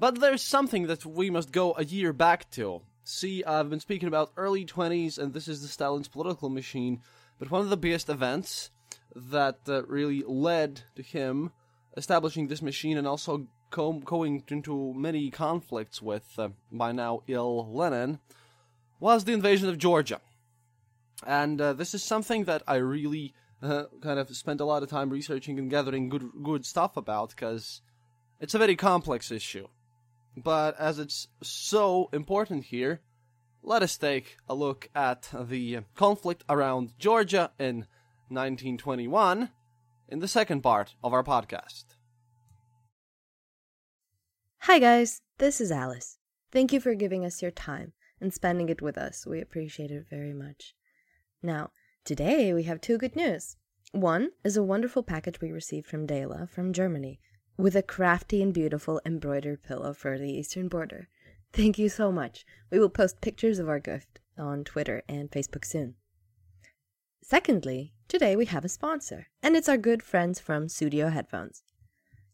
[0.00, 2.80] But there's something that we must go a year back to.
[3.04, 7.02] See, I've been speaking about early 20s, and this is the Stalin's political machine,
[7.38, 8.70] but one of the biggest events
[9.14, 11.52] that uh, really led to him
[11.98, 18.20] establishing this machine and also going into many conflicts with, uh, by now ill Lenin,
[19.00, 20.22] was the invasion of Georgia.
[21.26, 24.88] And uh, this is something that I really uh, kind of spent a lot of
[24.88, 27.82] time researching and gathering good good stuff about because
[28.40, 29.68] it's a very complex issue.
[30.36, 33.00] But as it's so important here,
[33.62, 37.86] let us take a look at the conflict around Georgia in
[38.28, 39.50] 1921
[40.08, 41.84] in the second part of our podcast.
[44.60, 45.20] Hi, guys.
[45.38, 46.18] This is Alice.
[46.52, 49.26] Thank you for giving us your time and spending it with us.
[49.26, 50.74] We appreciate it very much.
[51.42, 51.70] Now,
[52.04, 53.56] today we have two good news.
[53.92, 57.20] One is a wonderful package we received from Dela from Germany
[57.60, 61.08] with a crafty and beautiful embroidered pillow for the eastern border.
[61.52, 62.46] Thank you so much.
[62.70, 65.94] We will post pictures of our gift on Twitter and Facebook soon.
[67.22, 71.62] Secondly, today we have a sponsor, and it's our good friends from Sudio Headphones.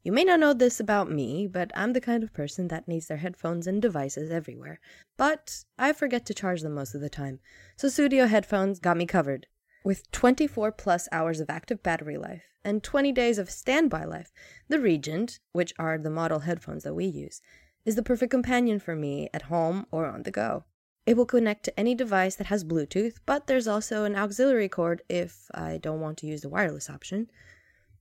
[0.04, 3.08] You may not know this about me, but I'm the kind of person that needs
[3.08, 4.78] their headphones and devices everywhere.
[5.16, 7.40] But I forget to charge them most of the time,
[7.76, 9.48] so Sudio Headphones got me covered.
[9.86, 14.32] With 24 plus hours of active battery life and 20 days of standby life,
[14.66, 17.40] the Regent, which are the model headphones that we use,
[17.84, 20.64] is the perfect companion for me at home or on the go.
[21.06, 25.02] It will connect to any device that has Bluetooth, but there's also an auxiliary cord
[25.08, 27.30] if I don't want to use the wireless option.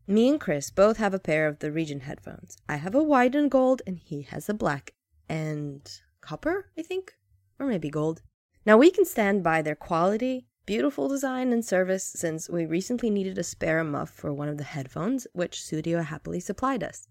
[0.08, 2.58] Me and Chris both have a pair of the Regent headphones.
[2.68, 4.96] I have a white and gold, and he has a black
[5.30, 5.88] and
[6.20, 7.14] copper, I think,
[7.60, 8.24] or maybe gold.
[8.66, 13.38] Now we can stand by their quality, beautiful design, and service since we recently needed
[13.38, 17.08] a spare muff for one of the headphones, which Sudio happily supplied us.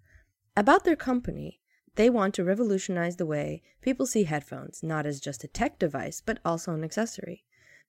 [0.56, 1.60] About their company,
[1.96, 6.20] they want to revolutionize the way people see headphones, not as just a tech device,
[6.20, 7.44] but also an accessory.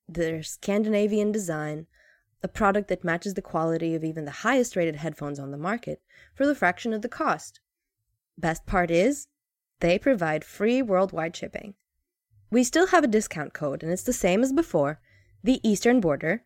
[0.07, 1.87] Their Scandinavian design,
[2.43, 6.01] a product that matches the quality of even the highest rated headphones on the market
[6.35, 7.59] for the fraction of the cost.
[8.37, 9.27] Best part is,
[9.79, 11.73] they provide free worldwide shipping.
[12.51, 14.99] We still have a discount code, and it's the same as before
[15.45, 16.43] the Eastern Border,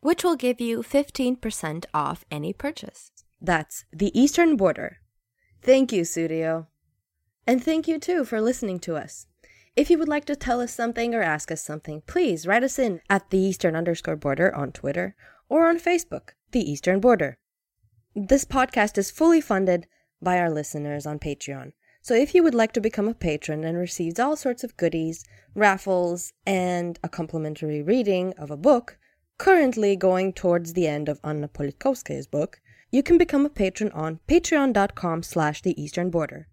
[0.00, 3.12] which will give you 15% off any purchase.
[3.40, 4.98] That's the Eastern Border.
[5.62, 6.66] Thank you, Sudio.
[7.46, 9.26] And thank you too for listening to us.
[9.76, 12.76] If you would like to tell us something or ask us something, please write us
[12.76, 15.14] in at the Eastern underscore border on Twitter
[15.48, 17.38] or on Facebook, the Eastern Border.
[18.16, 19.86] This podcast is fully funded
[20.20, 21.70] by our listeners on Patreon.
[22.02, 25.24] So if you would like to become a patron and receive all sorts of goodies,
[25.54, 28.98] raffles, and a complimentary reading of a book,
[29.38, 34.20] currently going towards the end of Anna Politkovskaya's book, you can become a patron on
[34.26, 36.48] patreon.com slash the eastern border.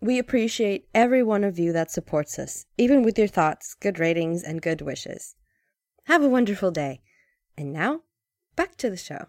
[0.00, 4.42] We appreciate every one of you that supports us, even with your thoughts, good ratings,
[4.42, 5.34] and good wishes.
[6.04, 7.00] Have a wonderful day.
[7.56, 8.00] And now,
[8.56, 9.28] back to the show.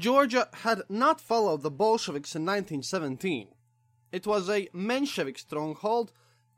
[0.00, 3.48] Georgia had not followed the Bolsheviks in 1917.
[4.10, 6.10] It was a Menshevik stronghold,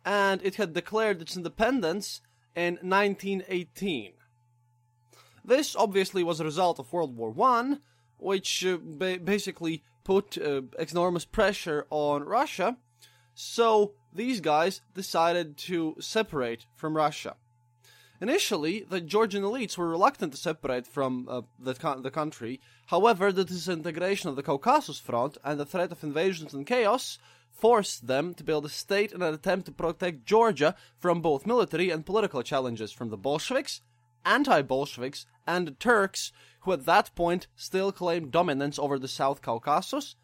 [0.04, 2.20] and it had declared its independence
[2.54, 4.12] in 1918.
[5.44, 7.78] This obviously was a result of World War I,
[8.16, 12.76] which uh, ba- basically put uh, enormous pressure on Russia,
[13.34, 17.34] so these guys decided to separate from Russia.
[18.22, 22.60] Initially, the Georgian elites were reluctant to separate from uh, the, the country.
[22.86, 27.18] However, the disintegration of the Caucasus Front and the threat of invasions and chaos
[27.50, 31.90] forced them to build a state in an attempt to protect Georgia from both military
[31.90, 33.80] and political challenges from the Bolsheviks,
[34.24, 40.14] anti-Bolsheviks, and the Turks, who at that point still claimed dominance over the South Caucasus.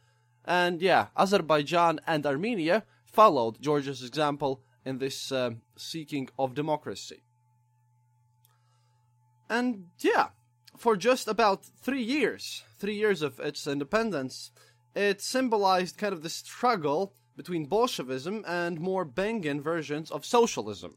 [0.45, 7.25] And yeah, Azerbaijan and Armenia followed Georgia's example in this uh, seeking of democracy.
[9.49, 10.29] And yeah,
[10.77, 14.51] for just about three years, three years of its independence,
[14.95, 20.97] it symbolized kind of the struggle between Bolshevism and more Bengen versions of socialism.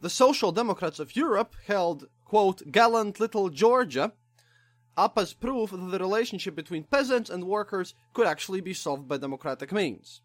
[0.00, 4.12] The Social Democrats of Europe held, quote, gallant little Georgia
[4.96, 9.16] up as proof that the relationship between peasants and workers could actually be solved by
[9.16, 10.20] democratic means.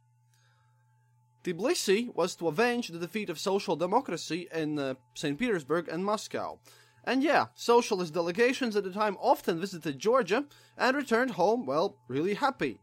[1.43, 5.38] Tbilisi was to avenge the defeat of social democracy in uh, St.
[5.39, 6.60] Petersburg and Moscow,
[7.04, 10.45] and yeah, socialist delegations at the time often visited Georgia
[10.78, 12.80] and returned home, well, really happy.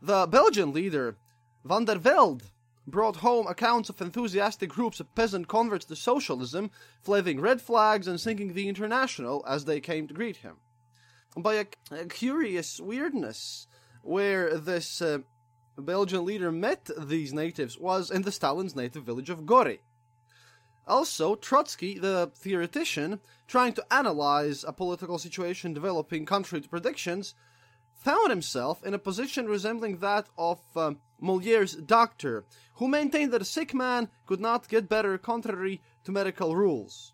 [0.00, 1.16] The Belgian leader,
[1.64, 2.44] van der Velde,
[2.86, 6.70] brought home accounts of enthusiastic groups of peasant converts to socialism,
[7.02, 10.56] flaving red flags and singing the International as they came to greet him.
[11.36, 13.66] By a, a curious weirdness,
[14.02, 15.18] where this uh,
[15.78, 19.80] Belgian leader met these natives was in the Stalin's native village of Gori.
[20.86, 27.34] Also, Trotsky, the theoretician, trying to analyze a political situation developing contrary to predictions,
[27.94, 33.44] found himself in a position resembling that of uh, Moliere's doctor, who maintained that a
[33.44, 37.12] sick man could not get better contrary to medical rules.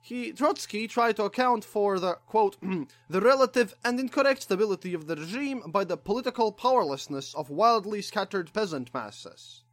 [0.00, 2.56] He, Trotsky, tried to account for the, quote,
[3.10, 8.52] the relative and incorrect stability of the regime by the political powerlessness of wildly scattered
[8.52, 9.64] peasant masses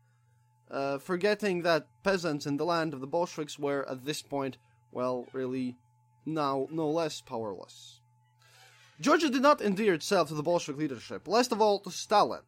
[0.72, 4.58] uh, forgetting that peasants in the land of the Bolsheviks were at this point,
[4.92, 5.78] well, really
[6.26, 8.02] now no less powerless.
[9.00, 12.42] Georgia did not endear itself to the Bolshevik leadership, least of all to Stalin,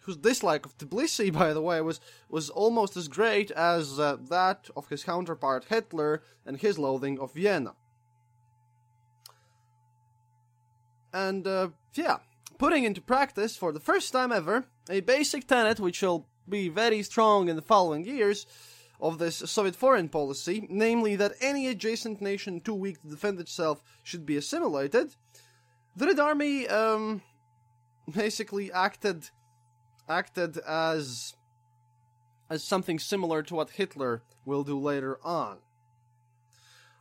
[0.00, 4.70] whose dislike of Tbilisi, by the way, was, was almost as great as uh, that
[4.76, 7.74] of his counterpart Hitler and his loathing of Vienna.
[11.12, 12.18] And, uh, yeah,
[12.58, 17.02] putting into practice for the first time ever a basic tenet which will be very
[17.02, 18.46] strong in the following years
[19.00, 23.82] of this Soviet foreign policy, namely that any adjacent nation too weak to defend itself
[24.02, 25.14] should be assimilated,
[25.96, 27.22] the Red Army um,
[28.10, 29.30] basically acted
[30.08, 31.34] acted as
[32.50, 35.58] as something similar to what Hitler will do later on.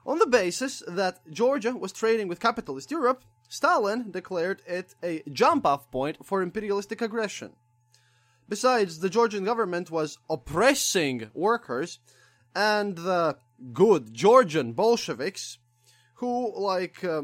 [0.06, 5.66] On the basis that Georgia was trading with capitalist Europe, Stalin declared it a jump
[5.66, 7.54] off point for imperialistic aggression.
[8.50, 12.00] Besides, the Georgian government was oppressing workers,
[12.56, 13.38] and the
[13.74, 15.58] good Georgian Bolsheviks,
[16.16, 17.24] who, like, uh,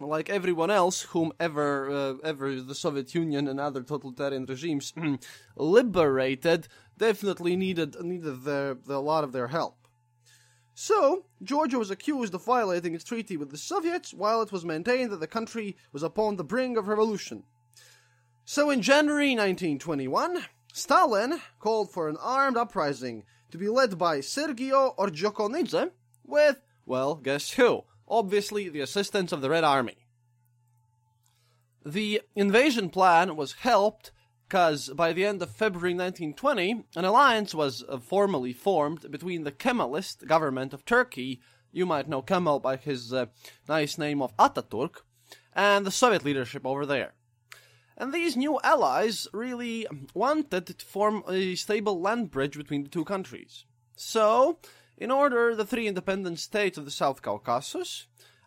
[0.00, 4.92] like everyone else, whom ever, uh, ever the Soviet Union and other totalitarian regimes
[5.56, 9.76] liberated, definitely needed needed a lot of their help.
[10.74, 15.12] So, Georgia was accused of violating its treaty with the Soviets, while it was maintained
[15.12, 17.44] that the country was upon the brink of revolution.
[18.46, 24.94] So in January 1921, Stalin called for an armed uprising to be led by Sergio
[24.96, 25.92] Ordzhonikidze
[26.24, 27.84] with, well, guess who?
[28.06, 29.96] Obviously, the assistance of the Red Army.
[31.86, 34.12] The invasion plan was helped
[34.46, 39.52] because by the end of February 1920, an alliance was uh, formally formed between the
[39.52, 41.40] Kemalist government of Turkey,
[41.72, 43.26] you might know Kemal by his uh,
[43.66, 44.96] nice name of Ataturk,
[45.54, 47.14] and the Soviet leadership over there.
[47.96, 53.04] And these new allies really wanted to form a stable land bridge between the two
[53.04, 53.64] countries.
[53.96, 54.58] So,
[54.96, 58.06] in order, the three independent states of the South Caucasus,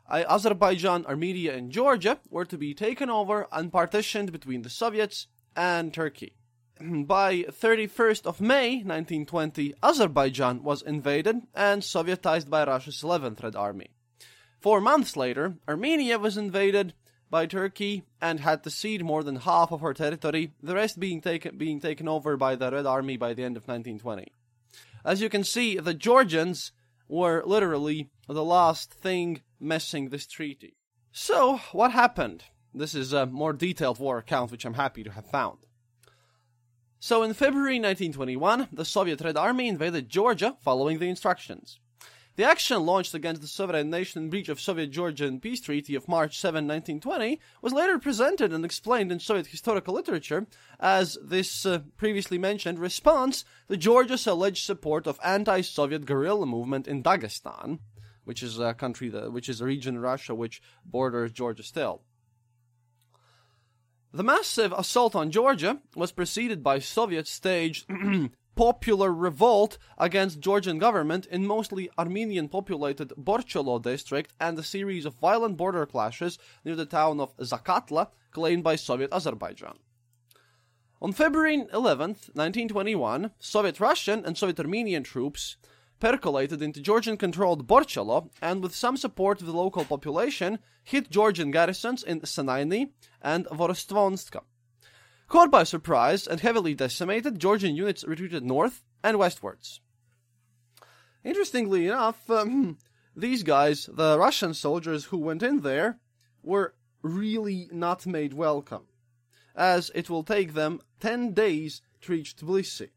[0.09, 5.93] Azerbaijan, Armenia, and Georgia, were to be taken over and partitioned between the Soviets and
[5.93, 6.33] Turkey.
[6.81, 13.89] By 31st of May 1920, Azerbaijan was invaded and Sovietized by Russia's 11th Red Army.
[14.59, 16.93] Four months later, Armenia was invaded
[17.29, 21.21] by Turkey and had to cede more than half of her territory, the rest being
[21.21, 24.31] taken being taken over by the Red Army by the end of 1920.
[25.03, 26.71] As you can see, the Georgians
[27.07, 30.75] were literally the last thing messing this treaty.
[31.11, 32.43] So, what happened?
[32.73, 35.59] This is a more detailed war account which I'm happy to have found.
[36.99, 41.79] So, in February 1921, the Soviet Red Army invaded Georgia following the instructions.
[42.37, 46.37] The action launched against the sovereign nation in breach of Soviet-Georgian peace treaty of March
[46.37, 50.45] 7, 1920 was later presented and explained in Soviet historical literature
[50.79, 57.01] as this uh, previously mentioned response to Georgia's alleged support of anti-Soviet guerrilla movement in
[57.01, 57.79] Dagestan,
[58.23, 62.03] which is a country that, which is a region in Russia which borders Georgia still.
[64.13, 67.89] The massive assault on Georgia was preceded by Soviet staged
[68.57, 75.13] popular revolt against Georgian government in mostly Armenian populated Borcholo district and a series of
[75.13, 79.77] violent border clashes near the town of Zakatala claimed by Soviet Azerbaijan.
[80.99, 85.57] On February 11, 1921, Soviet Russian and Soviet Armenian troops
[85.99, 91.51] percolated into Georgian controlled Borcholo and, with some support of the local population, hit Georgian
[91.51, 92.89] garrisons in Sanaini
[93.21, 94.41] and Vorostvonska.
[95.27, 99.81] Caught by surprise and heavily decimated, Georgian units retreated north and westwards.
[101.23, 102.77] Interestingly enough, um,
[103.13, 105.99] these guys, the Russian soldiers who went in there,
[106.43, 108.87] were really not made welcome,
[109.53, 112.89] as it will take them 10 days to reach Tbilisi.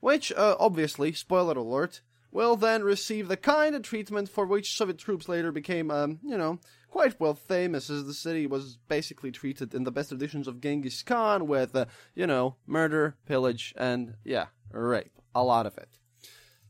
[0.00, 2.00] Which, uh, obviously, spoiler alert,
[2.32, 6.36] will then receive the kind of treatment for which Soviet troops later became, um, you
[6.36, 6.58] know,
[6.94, 11.02] quite well famous, as the city was basically treated in the best editions of Genghis
[11.02, 15.18] Khan with, uh, you know, murder, pillage, and, yeah, rape.
[15.34, 15.98] A lot of it.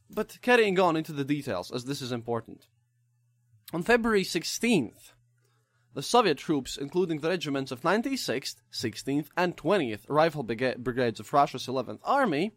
[0.09, 2.69] But carrying on into the details, as this is important.
[3.75, 5.13] On February 16th,
[5.95, 11.67] the Soviet troops, including the regiments of 96th, 16th, and 20th Rifle Brigades of Russia's
[11.67, 12.53] 11th Army,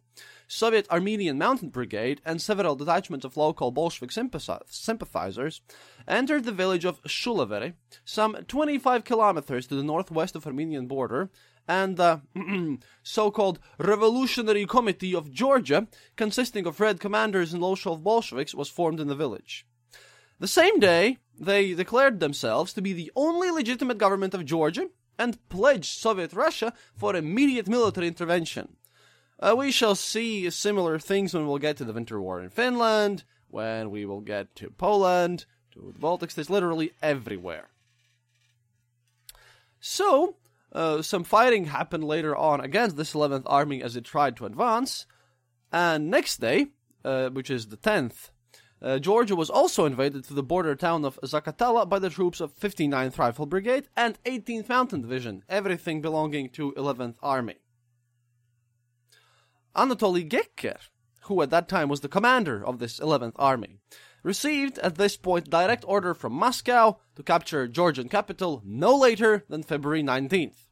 [0.48, 5.60] Soviet Armenian Mountain Brigade, and several detachments of local Bolshevik sympathizers,
[6.08, 7.74] entered the village of Shulaveri,
[8.04, 11.30] some 25 kilometers to the northwest of Armenian border,
[11.68, 12.22] and the
[13.02, 15.86] so-called Revolutionary Committee of Georgia,
[16.16, 19.66] consisting of Red commanders and Loshov Bolsheviks, was formed in the village.
[20.40, 25.48] The same day, they declared themselves to be the only legitimate government of Georgia and
[25.48, 28.76] pledged Soviet Russia for immediate military intervention.
[29.40, 33.24] Uh, we shall see similar things when we'll get to the Winter War in Finland,
[33.48, 37.68] when we will get to Poland, to the Baltic states, literally everywhere.
[39.80, 40.36] So,
[40.72, 45.06] uh, some fighting happened later on against this 11th Army as it tried to advance,
[45.72, 46.68] and next day,
[47.04, 48.30] uh, which is the 10th
[48.80, 52.54] uh, Georgia was also invaded to the border town of Zakatala by the troops of
[52.56, 57.56] 59th Rifle Brigade and 18th Mountain Division, everything belonging to 11th Army.
[59.74, 60.78] Anatoly Gekker,
[61.22, 63.78] who at that time was the commander of this 11th Army,
[64.22, 69.62] received at this point direct order from Moscow to capture Georgian capital no later than
[69.62, 70.67] February 19th.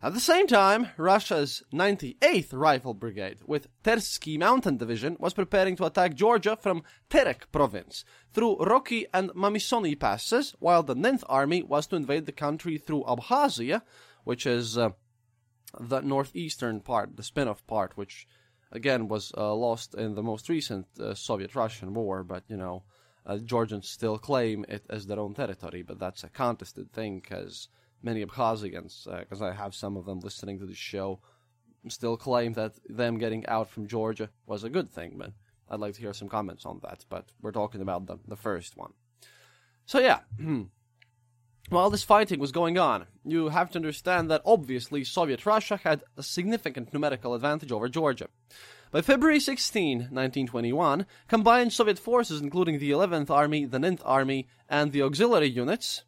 [0.00, 5.86] At the same time, Russia's 98th Rifle Brigade, with Tersky Mountain Division, was preparing to
[5.86, 11.88] attack Georgia from Terek province through Roki and Mamisoni passes, while the 9th Army was
[11.88, 13.82] to invade the country through Abkhazia,
[14.22, 14.90] which is uh,
[15.80, 18.28] the northeastern part, the spin-off part, which
[18.70, 22.84] again was uh, lost in the most recent uh, Soviet-Russian war, but you know,
[23.26, 27.66] uh, Georgians still claim it as their own territory, but that's a contested thing because
[28.02, 31.20] many Abkhazians, because uh, I have some of them listening to the show,
[31.88, 35.32] still claim that them getting out from Georgia was a good thing, but
[35.70, 37.04] I'd like to hear some comments on that.
[37.08, 38.92] But we're talking about the, the first one.
[39.86, 40.20] So, yeah.
[41.70, 46.02] While this fighting was going on, you have to understand that obviously Soviet Russia had
[46.16, 48.28] a significant numerical advantage over Georgia.
[48.90, 54.92] By February 16, 1921, combined Soviet forces, including the 11th Army, the 9th Army, and
[54.92, 56.04] the auxiliary units,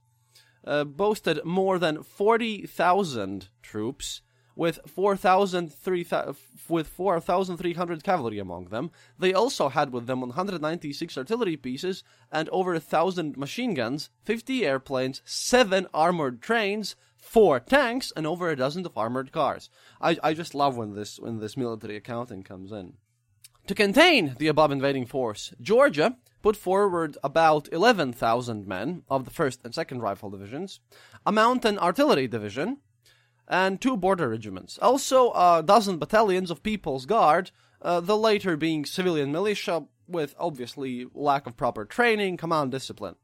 [0.64, 4.22] uh, boasted more than 40,000 troops,
[4.56, 6.36] with 4,300
[6.68, 8.90] with 4,300 cavalry among them.
[9.18, 14.64] They also had with them 196 artillery pieces and over a thousand machine guns, 50
[14.64, 19.68] airplanes, seven armored trains, four tanks, and over a dozen of armored cars.
[20.00, 22.94] I, I just love when this when this military accounting comes in.
[23.66, 29.58] To contain the above invading force, Georgia put forward about 11,000 men of the 1st
[29.64, 30.80] and 2nd Rifle Divisions,
[31.26, 32.78] a mountain artillery division,
[33.48, 34.78] and two border regiments.
[34.78, 37.50] Also, a dozen battalions of People's Guard,
[37.82, 43.16] uh, the later being civilian militia with obviously lack of proper training, command discipline.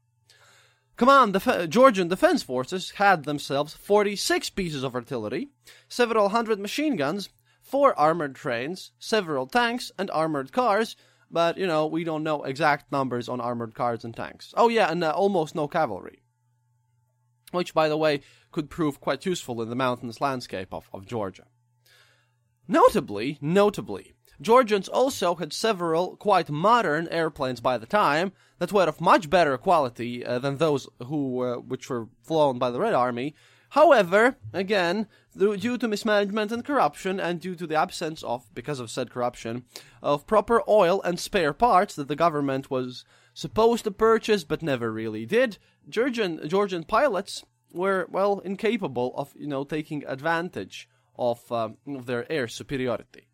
[0.97, 5.49] Command def- Georgian Defense Forces had themselves 46 pieces of artillery,
[5.87, 7.29] several hundred machine guns,
[7.61, 10.95] four armored trains, several tanks, and armored cars,
[11.31, 14.53] but, you know, we don't know exact numbers on armored cars and tanks.
[14.55, 16.23] Oh, yeah, and uh, almost no cavalry.
[17.51, 18.21] Which, by the way,
[18.51, 21.45] could prove quite useful in the mountainous landscape of, of Georgia.
[22.67, 29.01] Notably, notably, Georgians also had several quite modern airplanes by the time that were of
[29.01, 33.33] much better quality uh, than those who uh, which were flown by the Red Army.
[33.69, 35.07] However, again,
[35.37, 39.65] due to mismanagement and corruption, and due to the absence of, because of said corruption,
[40.01, 43.03] of proper oil and spare parts that the government was
[43.33, 45.57] supposed to purchase but never really did,
[45.89, 47.43] Georgian Georgian pilots
[47.73, 53.27] were well incapable of you know taking advantage of, uh, of their air superiority.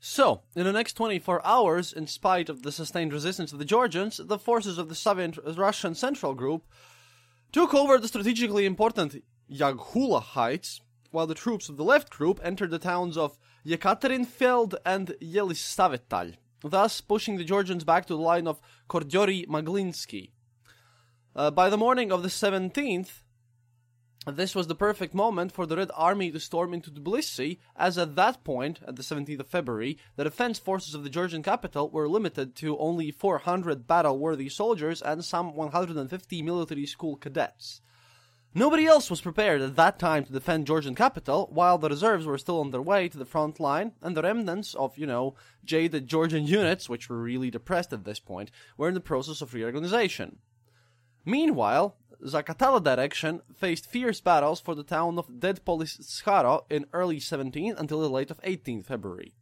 [0.00, 4.20] So, in the next 24 hours, in spite of the sustained resistance of the Georgians,
[4.22, 6.66] the forces of the Soviet Russian Central Group
[7.54, 10.80] took over the strategically important Yaghula Heights,
[11.12, 16.34] while the troops of the left group entered the towns of Yekaterinfeld and Yelisavetal,
[16.64, 20.30] thus pushing the Georgians back to the line of Kordyory Maglinsky.
[21.36, 23.22] Uh, by the morning of the 17th,
[24.26, 28.16] this was the perfect moment for the Red Army to storm into Tbilisi, as at
[28.16, 32.08] that point, at the 17th of February, the defense forces of the Georgian capital were
[32.08, 37.82] limited to only 400 battle worthy soldiers and some 150 military school cadets.
[38.56, 42.38] Nobody else was prepared at that time to defend Georgian capital, while the reserves were
[42.38, 46.06] still on their way to the front line, and the remnants of, you know, jaded
[46.06, 50.38] Georgian units, which were really depressed at this point, were in the process of reorganization.
[51.24, 55.98] Meanwhile, Zaqatala direction faced fierce battles for the town of Dedopolis
[56.70, 59.34] in early 17th until the late of 18th February.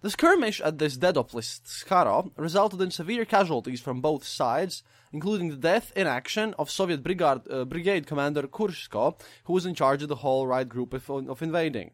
[0.00, 5.56] The skirmish at this Dedopolis Skaro resulted in severe casualties from both sides, including the
[5.56, 10.08] death in action of Soviet brigade, uh, brigade commander Kurshko, who was in charge of
[10.08, 11.90] the whole right group of, of invading.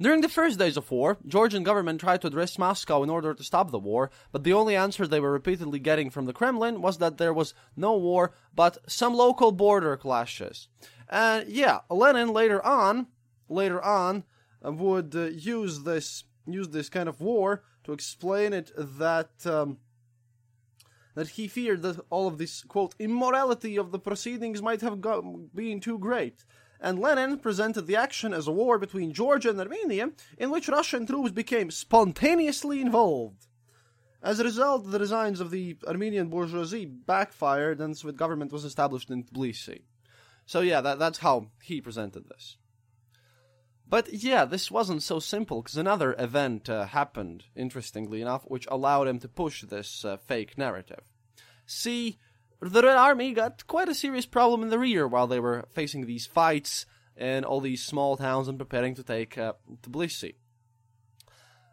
[0.00, 3.44] During the first days of war, Georgian government tried to address Moscow in order to
[3.44, 6.96] stop the war, but the only answer they were repeatedly getting from the Kremlin was
[6.98, 10.68] that there was no war, but some local border clashes.
[11.10, 13.08] And yeah, Lenin later on,
[13.50, 14.24] later on,
[14.64, 19.78] uh, would uh, use this use this kind of war to explain it that um,
[21.14, 25.02] that he feared that all of this quote immorality of the proceedings might have
[25.54, 26.44] been too great
[26.80, 31.06] and Lenin presented the action as a war between Georgia and Armenia, in which Russian
[31.06, 33.46] troops became spontaneously involved.
[34.22, 39.10] As a result, the designs of the Armenian bourgeoisie backfired, and Soviet government was established
[39.10, 39.82] in Tbilisi.
[40.46, 42.56] So yeah, that, that's how he presented this.
[43.88, 49.08] But yeah, this wasn't so simple because another event uh, happened, interestingly enough, which allowed
[49.08, 51.02] him to push this uh, fake narrative.
[51.66, 52.18] See,
[52.60, 56.06] the Red Army got quite a serious problem in the rear while they were facing
[56.06, 56.86] these fights
[57.16, 60.34] in all these small towns and preparing to take uh, Tbilisi.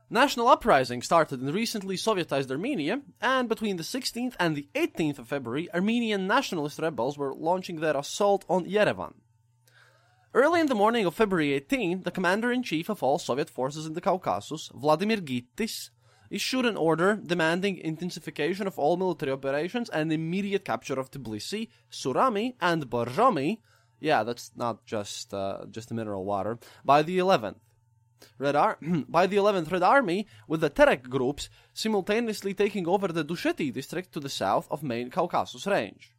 [0.10, 5.28] National uprising started in recently Sovietized Armenia, and between the 16th and the 18th of
[5.28, 9.16] February, Armenian nationalist rebels were launching their assault on Yerevan.
[10.34, 13.86] Early in the morning of February 18, the commander in chief of all Soviet forces
[13.86, 15.90] in the Caucasus, Vladimir Gitis,
[16.30, 22.56] issued an order demanding intensification of all military operations and immediate capture of Tbilisi, Surami,
[22.62, 23.60] and Borjomi.
[24.00, 26.60] Yeah, that's not just uh, just mineral water.
[26.86, 27.58] By the 11th.
[28.40, 33.24] Red Ar- by the 11th Red Army, with the Terek groups simultaneously taking over the
[33.24, 36.12] Dusheti district to the south of main Caucasus Range.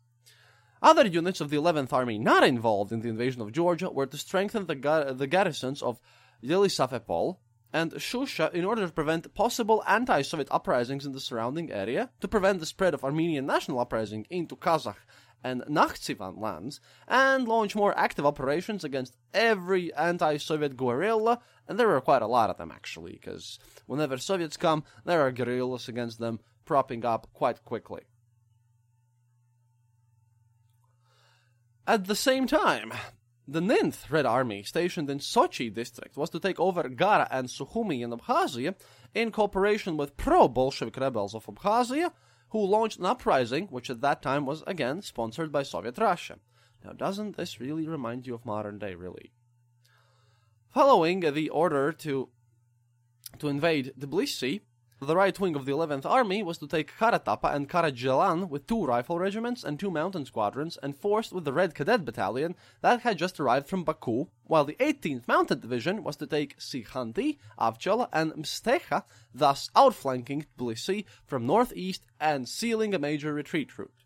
[0.81, 4.17] Other units of the 11th Army not involved in the invasion of Georgia were to
[4.17, 6.01] strengthen the, gar- the garrisons of
[6.43, 7.39] Yelisavepol,
[7.73, 12.29] and Shusha in order to prevent possible anti Soviet uprisings in the surrounding area, to
[12.29, 14.97] prevent the spread of Armenian national uprising into Kazakh
[15.45, 21.39] and Nakhchivan lands, and launch more active operations against every anti-Soviet guerrilla,
[21.69, 25.31] and there are quite a lot of them actually, because whenever Soviets come, there are
[25.31, 28.03] guerrillas against them propping up quite quickly.
[31.87, 32.93] At the same time,
[33.51, 38.03] the 9th Red Army, stationed in Sochi district, was to take over Gara and Sukhumi
[38.03, 38.75] in Abkhazia
[39.15, 42.13] in cooperation with pro-Bolshevik rebels of Abkhazia,
[42.51, 46.39] who launched an uprising which at that time was again sponsored by Soviet Russia.
[46.85, 49.33] Now, doesn't this really remind you of modern day, really?
[50.75, 52.29] Following the order to
[53.39, 54.61] to invade Tbilisi,
[55.01, 58.85] the right wing of the 11th Army was to take Karatapa and Karajalan with two
[58.85, 63.17] rifle regiments and two mountain squadrons and forced with the Red Cadet Battalion that had
[63.17, 68.33] just arrived from Baku, while the 18th Mounted Division was to take Sikhanti, Avchala, and
[68.33, 74.05] Mstecha, thus outflanking Tbilisi from northeast and sealing a major retreat route.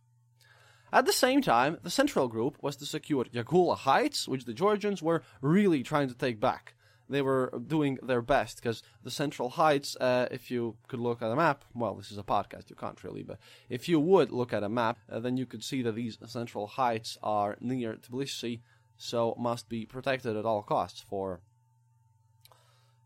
[0.93, 5.01] At the same time, the Central Group was to secure Yagula Heights, which the Georgians
[5.01, 6.75] were really trying to take back
[7.13, 11.31] they were doing their best because the Central Heights, uh, if you could look at
[11.31, 13.39] a map, well, this is a podcast, you can't really, but
[13.69, 16.67] if you would look at a map, uh, then you could see that these Central
[16.67, 18.61] Heights are near Tbilisi,
[18.97, 21.41] so must be protected at all costs for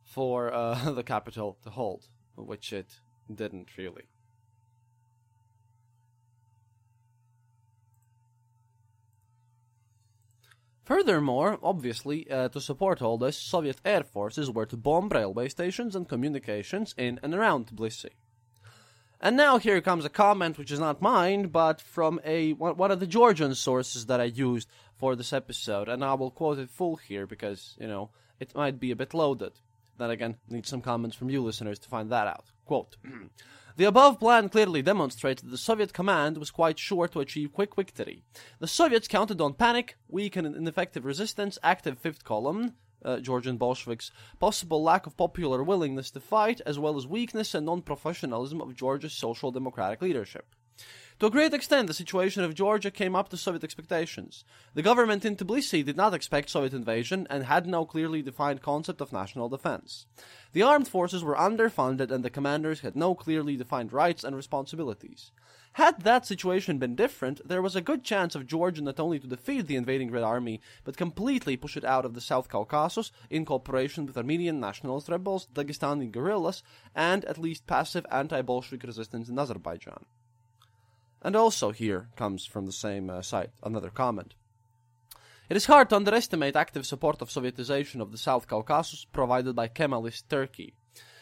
[0.03, 3.01] for uh, the capital to hold, which it
[3.35, 4.05] didn't really.
[10.87, 15.97] Furthermore, obviously, uh, to support all this, Soviet air forces were to bomb railway stations
[15.97, 18.11] and communications in and around Tbilisi.
[19.21, 23.01] And now here comes a comment which is not mine, but from a one of
[23.01, 26.95] the Georgian sources that I used for this episode, and I will quote it full
[26.95, 29.55] here because you know it might be a bit loaded.
[29.99, 32.45] Then again, need some comments from you listeners to find that out.
[32.65, 32.97] Quote.
[33.77, 37.75] The above plan clearly demonstrates that the Soviet command was quite sure to achieve quick
[37.75, 38.23] victory.
[38.59, 42.73] The Soviets counted on panic, weak and ineffective resistance, active fifth column,
[43.05, 44.11] uh, Georgian Bolsheviks,
[44.41, 48.75] possible lack of popular willingness to fight, as well as weakness and non professionalism of
[48.75, 50.55] Georgia's social democratic leadership.
[51.19, 54.45] To a great extent, the situation of Georgia came up to Soviet expectations.
[54.75, 59.01] The government in Tbilisi did not expect Soviet invasion and had no clearly defined concept
[59.01, 60.05] of national defense.
[60.53, 65.31] The armed forces were underfunded and the commanders had no clearly defined rights and responsibilities.
[65.73, 69.27] Had that situation been different, there was a good chance of Georgia not only to
[69.27, 73.47] defeat the invading Red Army, but completely push it out of the South Caucasus in
[73.47, 76.63] cooperation with Armenian nationalist rebels, Dagestani guerrillas,
[76.95, 80.05] and at least passive anti-Bolshevik resistance in Azerbaijan.
[81.23, 84.35] And also here comes from the same uh, site another comment.
[85.49, 89.69] It is hard to underestimate active support of Sovietization of the South Caucasus provided by
[89.69, 90.75] Kemalist Turkey.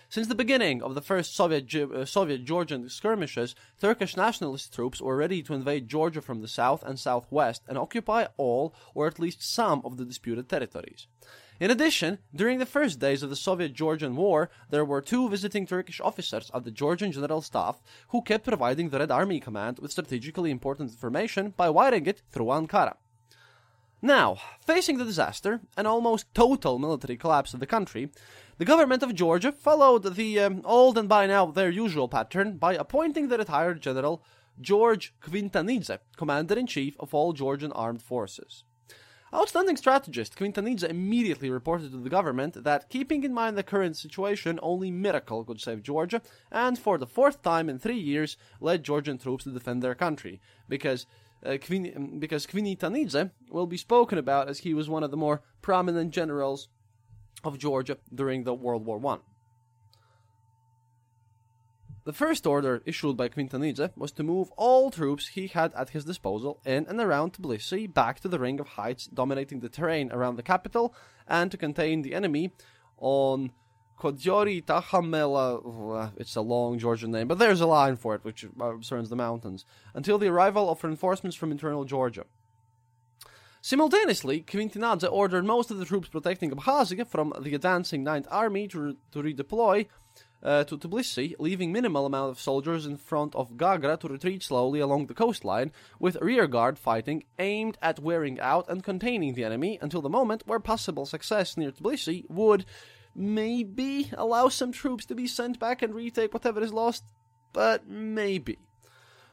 [0.09, 5.16] Since the beginning of the first Soviet, uh, Soviet Georgian skirmishes, Turkish nationalist troops were
[5.16, 9.42] ready to invade Georgia from the south and southwest and occupy all, or at least
[9.42, 11.07] some, of the disputed territories.
[11.61, 15.66] In addition, during the first days of the Soviet Georgian War, there were two visiting
[15.66, 19.92] Turkish officers of the Georgian General Staff who kept providing the Red Army Command with
[19.92, 22.96] strategically important information by wiring it through Ankara.
[24.02, 28.11] Now, facing the disaster and almost total military collapse of the country,
[28.59, 32.74] the government of Georgia followed the um, old and by now their usual pattern by
[32.74, 34.22] appointing the retired General
[34.61, 38.64] George Kvintanidze, Commander in Chief of all Georgian armed forces.
[39.35, 44.61] Outstanding strategist Kvintanidze immediately reported to the government that, keeping in mind the current situation,
[44.62, 46.22] only miracle could save Georgia,
[46.53, 50.41] and for the fourth time in three years, led Georgian troops to defend their country,
[50.68, 51.07] because
[51.45, 55.43] uh, Kvin- because Kvintanidze will be spoken about as he was one of the more
[55.62, 56.68] prominent generals
[57.43, 59.20] of Georgia during the World War One.
[62.05, 66.05] The first order issued by Kvintanidze was to move all troops he had at his
[66.05, 70.36] disposal in and around Tbilisi back to the ring of heights dominating the terrain around
[70.36, 70.94] the capital
[71.26, 72.52] and to contain the enemy
[72.98, 73.52] on
[73.98, 78.44] Kodyori Tahamela, uh, it's a long Georgian name, but there's a line for it which
[78.44, 82.26] uh, concerns the mountains, until the arrival of reinforcements from internal Georgia.
[83.62, 88.80] Simultaneously, Kvintanidze ordered most of the troops protecting Abkhazia from the advancing Ninth Army to,
[88.80, 89.86] re- to redeploy
[90.45, 94.78] uh, to Tbilisi, leaving minimal amount of soldiers in front of Gagra to retreat slowly
[94.78, 100.03] along the coastline, with rearguard fighting aimed at wearing out and containing the enemy until
[100.03, 102.66] the moment where possible success near Tbilisi would
[103.14, 107.05] maybe allow some troops to be sent back and retake whatever is lost,
[107.53, 108.59] but maybe.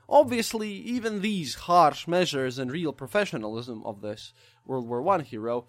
[0.07, 4.33] Obviously, even these harsh measures and real professionalism of this
[4.65, 5.67] World War One hero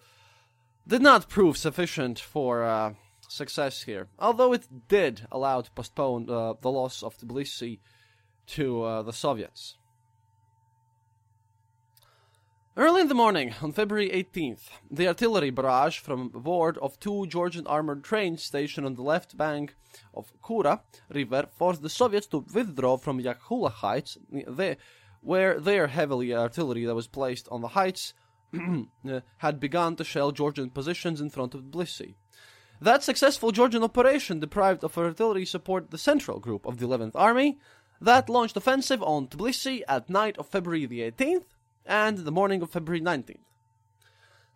[0.86, 2.95] did not prove sufficient for uh,
[3.33, 7.80] success here, although it did allow to postpone uh, the loss of Tbilisi
[8.47, 9.76] to uh, the Soviets.
[12.74, 17.66] Early in the morning, on February 18th, the artillery barrage from board of two Georgian
[17.66, 19.76] armored trains stationed on the left bank
[20.14, 20.80] of Kura
[21.11, 24.16] River forced the Soviets to withdraw from Yakhula Heights,
[25.20, 28.14] where their heavily artillery that was placed on the heights
[29.39, 32.14] had begun to shell Georgian positions in front of Tbilisi.
[32.83, 37.61] That successful Georgian operation deprived of artillery support the central group of the 11th Army,
[38.01, 41.45] that launched offensive on Tbilisi at night of February the 18th
[41.87, 43.39] and the morning of February 19th.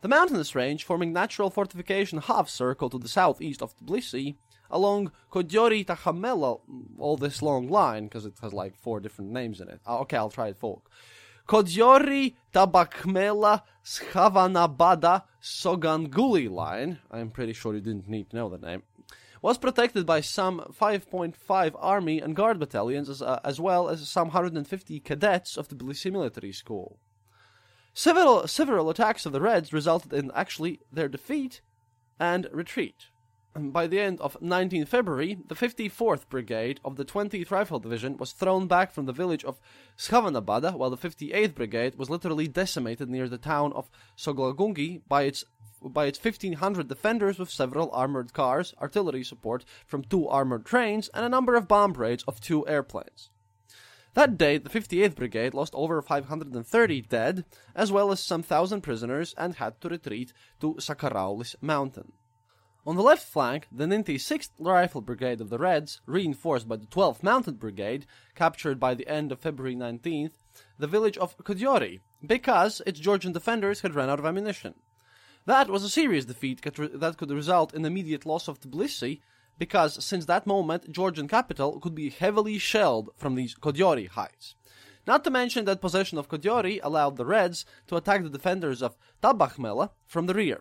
[0.00, 4.34] The mountainous range, forming natural fortification half circle to the southeast of Tbilisi,
[4.72, 6.58] along Kodyori Takhamela,
[6.98, 9.80] all this long line, because it has like four different names in it.
[9.86, 10.90] Ah, okay, I'll try it folk.
[11.46, 18.82] Kodyori Tabakmela Schavanabada Soganguli line, I'm pretty sure you didn't need to know the name,
[19.40, 24.28] was protected by some 5.5 Army and Guard battalions as, uh, as well as some
[24.28, 26.98] 150 cadets of the Tbilisi Military School.
[27.94, 31.60] Several, several attacks of the Reds resulted in actually their defeat
[32.18, 33.10] and retreat.
[33.58, 38.32] By the end of 19 February, the 54th Brigade of the 20th Rifle Division was
[38.32, 39.58] thrown back from the village of
[39.96, 45.46] Schavanabada, while the 58th Brigade was literally decimated near the town of Soglagungi by its
[45.82, 51.24] by its 1500 defenders with several armored cars, artillery support from two armored trains, and
[51.24, 53.30] a number of bomb raids of two airplanes.
[54.12, 59.34] That day, the 58th Brigade lost over 530 dead, as well as some thousand prisoners,
[59.38, 62.12] and had to retreat to Sakaraulis mountain.
[62.86, 67.20] On the left flank, the 96th Rifle Brigade of the Reds, reinforced by the 12th
[67.20, 68.06] Mounted Brigade,
[68.36, 70.34] captured by the end of February 19th,
[70.78, 74.74] the village of Kodyori, because its Georgian defenders had run out of ammunition.
[75.46, 79.18] That was a serious defeat that could result in immediate loss of Tbilisi,
[79.58, 84.54] because since that moment Georgian capital could be heavily shelled from these Kodyori heights.
[85.08, 88.96] Not to mention that possession of Kodyori allowed the Reds to attack the defenders of
[89.24, 90.60] Tabakhmela from the rear.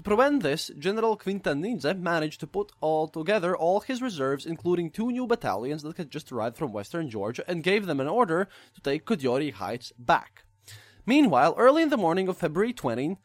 [0.00, 5.10] To prevent this, General Kvintanidze managed to put all together all his reserves, including two
[5.12, 8.80] new battalions that had just arrived from western Georgia, and gave them an order to
[8.80, 10.44] take Kodyori Heights back.
[11.04, 13.18] Meanwhile, early in the morning of February 20,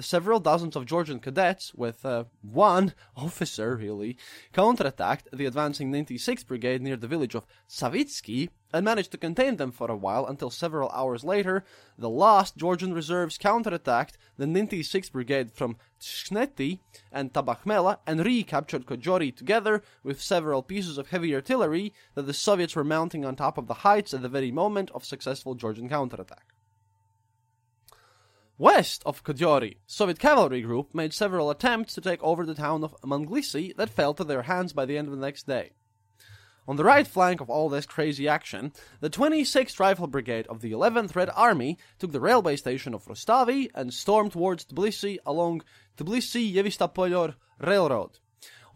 [0.00, 4.16] several dozens of Georgian cadets, with uh, one officer really,
[4.52, 9.70] counterattacked the advancing 96th Brigade near the village of Savitsky and managed to contain them
[9.70, 11.64] for a while until several hours later,
[11.98, 16.80] the last Georgian reserves counterattacked the 96th Brigade from Tskhneti
[17.12, 22.76] and Tabakhmela and recaptured Kojori together with several pieces of heavy artillery that the Soviets
[22.76, 26.53] were mounting on top of the heights at the very moment of successful Georgian counterattack.
[28.58, 32.94] West of Kodyori, Soviet cavalry group made several attempts to take over the town of
[33.02, 35.72] Manglisi that fell to their hands by the end of the next day.
[36.68, 40.70] On the right flank of all this crazy action, the 26th Rifle Brigade of the
[40.70, 45.62] 11th Red Army took the railway station of Rostavi and stormed towards Tbilisi along
[45.98, 48.20] Tbilisi-Yevistopolyor Railroad.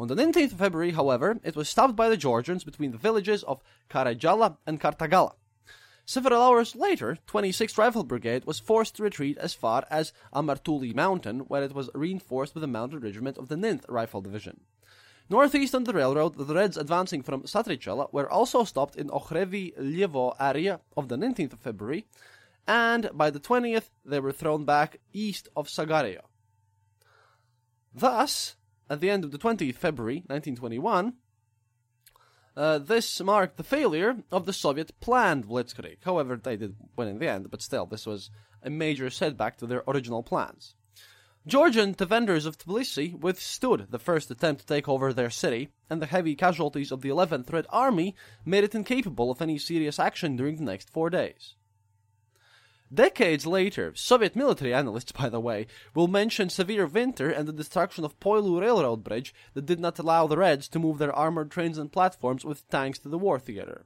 [0.00, 3.44] On the 19th of February, however, it was stopped by the Georgians between the villages
[3.44, 5.34] of Karajala and Kartagala.
[6.08, 11.40] Several hours later, 26th Rifle Brigade was forced to retreat as far as Amartuli Mountain,
[11.40, 14.60] where it was reinforced with a mounted regiment of the 9th Rifle Division.
[15.28, 20.34] Northeast on the railroad, the Reds advancing from Satrichela were also stopped in Ohrevi Lievo
[20.40, 22.06] area of the 19th of February,
[22.66, 26.22] and by the 20th they were thrown back east of Sagario.
[27.94, 28.56] Thus,
[28.88, 31.12] at the end of the 20th February 1921,
[32.58, 35.98] uh, this marked the failure of the Soviet planned blitzkrieg.
[36.04, 38.30] However, they did win in the end, but still, this was
[38.64, 40.74] a major setback to their original plans.
[41.46, 46.06] Georgian defenders of Tbilisi withstood the first attempt to take over their city, and the
[46.06, 50.56] heavy casualties of the 11th Red Army made it incapable of any serious action during
[50.56, 51.54] the next four days.
[52.92, 58.02] Decades later, Soviet military analysts, by the way, will mention severe winter and the destruction
[58.04, 61.76] of Poilu railroad bridge that did not allow the Reds to move their armored trains
[61.76, 63.84] and platforms with tanks to the war theater.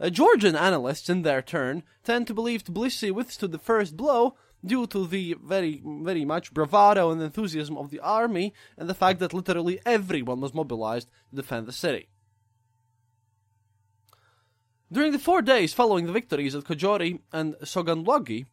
[0.00, 4.86] Uh, Georgian analysts, in their turn, tend to believe Tbilisi withstood the first blow due
[4.86, 9.34] to the very, very much bravado and enthusiasm of the army and the fact that
[9.34, 12.08] literally everyone was mobilized to defend the city.
[14.90, 18.46] During the four days following the victories at Kodyori and Soganlogi,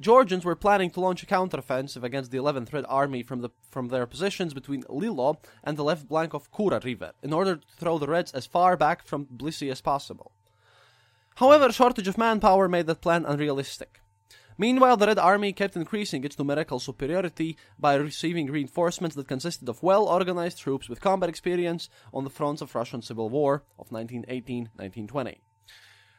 [0.00, 3.88] Georgians were planning to launch a counteroffensive against the 11th Red Army from, the, from
[3.88, 7.98] their positions between Lilo and the left bank of Kura River in order to throw
[7.98, 10.32] the Reds as far back from Tbilisi as possible.
[11.34, 14.00] However, shortage of manpower made that plan unrealistic.
[14.56, 19.82] Meanwhile, the Red Army kept increasing its numerical superiority by receiving reinforcements that consisted of
[19.82, 24.70] well organized troops with combat experience on the fronts of Russian Civil War of 1918
[24.76, 25.42] 1920.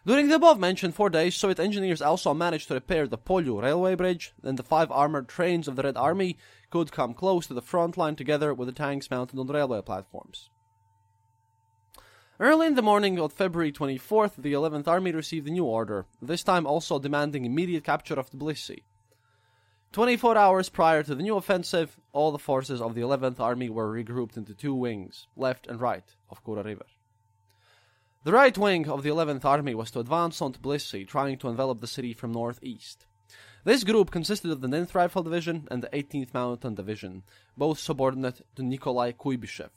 [0.05, 3.95] During the above mentioned four days, Soviet engineers also managed to repair the Polyu railway
[3.95, 6.37] bridge, and the five armored trains of the Red Army
[6.69, 9.81] could come close to the front line together with the tanks mounted on the railway
[9.81, 10.49] platforms.
[12.37, 16.43] Early in the morning of February 24th, the 11th Army received a new order, this
[16.43, 18.83] time also demanding immediate capture of Tbilisi.
[19.93, 23.93] 24 hours prior to the new offensive, all the forces of the 11th Army were
[23.93, 26.85] regrouped into two wings, left and right, of Kura River.
[28.25, 31.81] The right wing of the 11th Army was to advance on Tbilisi, trying to envelop
[31.81, 33.05] the city from northeast.
[33.65, 37.23] This group consisted of the 9th Rifle Division and the 18th Mountain Division,
[37.57, 39.71] both subordinate to Nikolai Kuybyshev.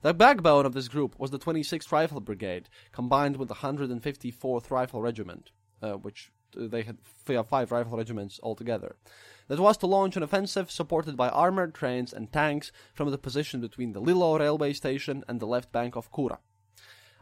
[0.00, 5.02] The backbone of this group was the 26th Rifle Brigade, combined with the 154th Rifle
[5.02, 5.50] Regiment,
[5.82, 6.96] uh, which uh, they had
[7.46, 8.96] five rifle regiments altogether.
[9.48, 13.60] That was to launch an offensive supported by armored trains and tanks from the position
[13.60, 16.38] between the Lilo railway station and the left bank of Kura.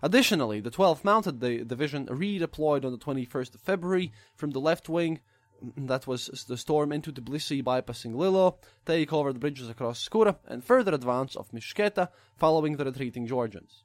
[0.05, 5.21] Additionally, the 12th Mounted Division redeployed on the 21st of February from the left wing
[5.79, 10.63] that was the storm into Tbilisi bypassing Lilo, take over the bridges across Skura, and
[10.63, 13.83] further advance of Mtskheta following the retreating Georgians.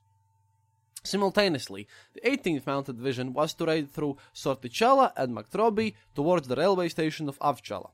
[1.05, 6.89] Simultaneously, the 18th Mounted Division was to raid through Sartichala and Martkopi towards the railway
[6.89, 7.91] station of Avchala.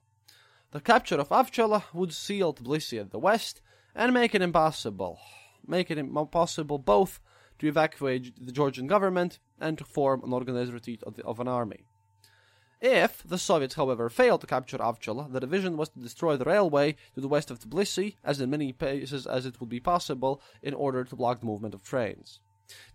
[0.72, 3.62] The capture of Avchala would seal Tbilisi at the west
[3.94, 5.20] and make it impossible,
[5.68, 7.20] make it impossible both
[7.60, 11.47] to evacuate the Georgian government and to form an organized retreat of, the, of an
[11.47, 11.86] army.
[12.82, 16.95] If the Soviets, however, failed to capture Avchala, the division was to destroy the railway
[17.16, 20.74] to the west of Tbilisi, as in many places as it would be possible, in
[20.74, 22.39] order to block the movement of trains.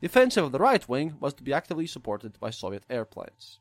[0.01, 3.59] The offensive of the right wing was to be actively supported by Soviet airplanes.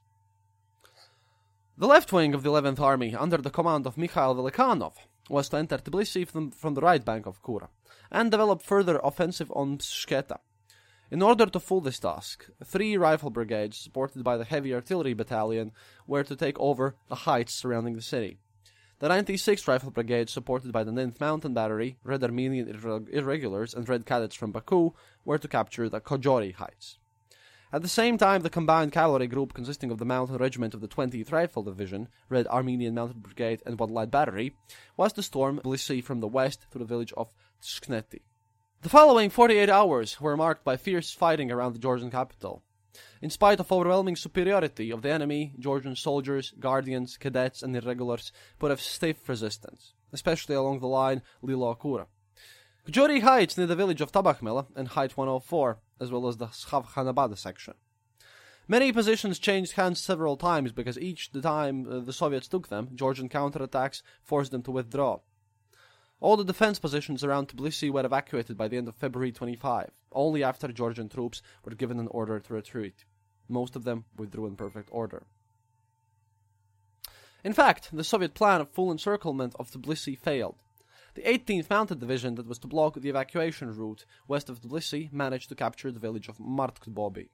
[1.77, 4.95] The left wing of the 11th Army, under the command of Mikhail Velikanov,
[5.29, 7.69] was to enter Tbilisi from, from the right bank of Kura
[8.11, 10.39] and develop further offensive on Mtskheta.
[11.11, 15.71] In order to fulfill this task, three rifle brigades, supported by the heavy artillery battalion,
[16.05, 18.37] were to take over the heights surrounding the city.
[18.99, 22.67] The 96th Rifle Brigade, supported by the 9th Mountain Battery, Red Armenian
[23.11, 24.91] Irregulars, and Red Cadets from Baku,
[25.25, 26.99] were to capture the Kojori Heights.
[27.71, 30.87] At the same time, the combined cavalry group consisting of the Mountain Regiment of the
[30.87, 34.53] 20th Rifle Division, Red Armenian Mounted Brigade, and one light battery,
[34.97, 37.33] was to storm Tbilisi from the west to the village of
[37.63, 38.21] Tskhneti.
[38.81, 42.63] The following 48 hours were marked by fierce fighting around the Georgian capital.
[43.21, 48.71] In spite of overwhelming superiority of the enemy, Georgian soldiers, guardians, cadets, and irregulars put
[48.71, 52.07] up stiff resistance, especially along the line Lilo-Kura.
[52.87, 57.37] Kojori Heights near the village of Tabakhmela and Height 104, as well as the Skhavkhanabad
[57.37, 57.73] section.
[58.65, 63.27] Many positions changed hands several times because each time uh, the Soviets took them, Georgian
[63.27, 65.19] counterattacks forced them to withdraw.
[66.21, 70.43] All the defense positions around Tbilisi were evacuated by the end of February 25, only
[70.43, 73.05] after Georgian troops were given an order to retreat.
[73.47, 75.23] Most of them withdrew in perfect order.
[77.41, 80.57] In fact, the Soviet plan of full encirclement of Tbilisi failed.
[81.15, 85.47] The 18th Mounted Division that was to block the evacuation route west of Tbilisi managed
[85.49, 87.29] to capture the village of Martkopi.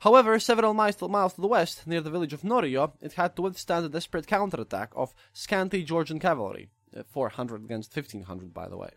[0.00, 3.84] However, several miles to, the west, near the village of Norio, it had to withstand
[3.84, 8.90] a desperate counterattack of scanty Georgian cavalry, Uh, 400 against 1500 by the way.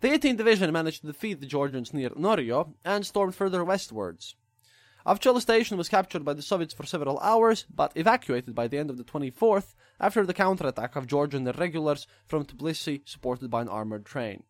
[0.00, 4.34] The 18th Division managed to defeat the Georgians near Norio and stormed further westwards.
[5.06, 8.90] Avchala station was captured by the Soviets for several hours, but evacuated by the end
[8.90, 14.06] of the 24th after the counterattack of Georgian irregulars from Tbilisi supported by an armored
[14.06, 14.44] train.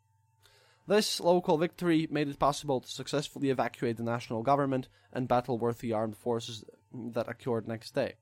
[0.86, 5.92] This local victory made it possible to successfully evacuate the national government and battle worthy
[5.92, 8.14] armed forces that occurred next day.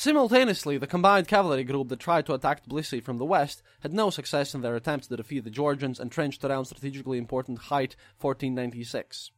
[0.00, 4.08] Simultaneously, the combined cavalry group that tried to attack Tbilisi from the west had no
[4.08, 9.30] success in their attempts to defeat the Georgians entrenched around strategically important Height 1496.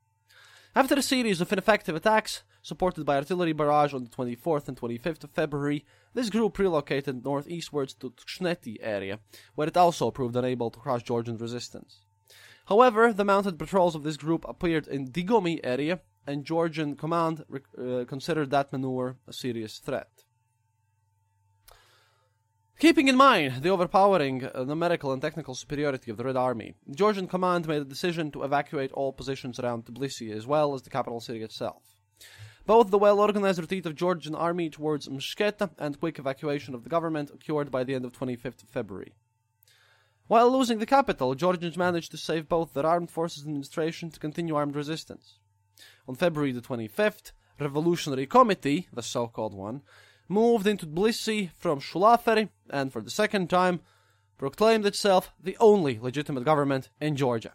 [0.77, 5.25] After a series of ineffective attacks, supported by artillery barrage on the 24th and 25th
[5.25, 5.85] of February,
[6.15, 9.19] this group relocated northeastwards to Tskhneti area,
[9.57, 12.03] where it also proved unable to crush Georgian resistance.
[12.67, 18.05] However, the mounted patrols of this group appeared in Digomi area, and Georgian command uh,
[18.07, 20.22] considered that maneuver a serious threat.
[22.79, 26.97] Keeping in mind the overpowering uh, numerical and technical superiority of the Red Army, the
[26.97, 30.91] Georgian command made a decision to evacuate all positions around Tbilisi as well as the
[30.91, 31.97] capital city itself.
[32.67, 36.91] Both the well organized retreat of Georgian army towards Mtskheta and quick evacuation of the
[36.91, 39.15] government occurred by the end of 25th February.
[40.29, 44.21] While losing the capital, Georgians managed to save both their armed forces and administration to
[44.21, 45.39] continue armed resistance.
[46.07, 49.83] On February the 25th, Revolutionary Committee, the so-called one,
[50.29, 53.81] moved into Tbilisi from Shulaveri and for the second time
[54.39, 57.53] proclaimed itself the only legitimate government in Georgia.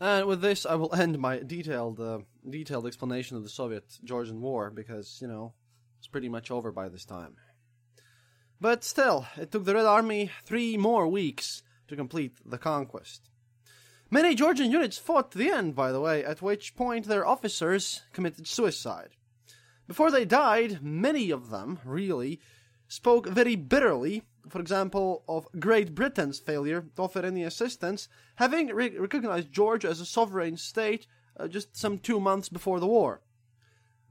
[0.00, 4.40] And with this, I will end my detailed uh, detailed explanation of the Soviet Georgian
[4.40, 5.52] War because, you know,
[5.98, 7.36] it's pretty much over by this time.
[8.60, 13.28] But still, it took the Red Army three more weeks to complete the conquest.
[14.10, 18.02] Many Georgian units fought to the end, by the way, at which point their officers
[18.12, 19.10] committed suicide.
[19.90, 22.38] Before they died, many of them, really,
[22.86, 28.96] spoke very bitterly, for example, of Great Britain's failure to offer any assistance, having re-
[28.96, 31.08] recognized Georgia as a sovereign state
[31.40, 33.20] uh, just some two months before the war.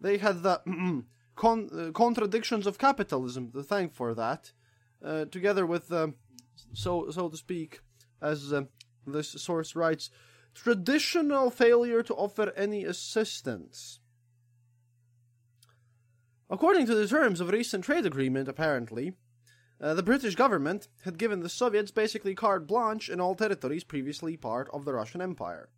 [0.02, 0.60] They had the
[1.38, 4.52] con- uh, contradictions of capitalism to thank for that,
[5.02, 6.08] uh, together with, uh,
[6.74, 7.80] so so to speak,
[8.22, 8.64] as uh,
[9.08, 10.10] this source writes,
[10.54, 14.02] traditional failure to offer any assistance.
[16.50, 19.14] According to the terms of a recent trade agreement, apparently,
[19.80, 24.36] uh, the British government had given the Soviets basically carte blanche in all territories previously
[24.36, 25.70] part of the Russian Empire.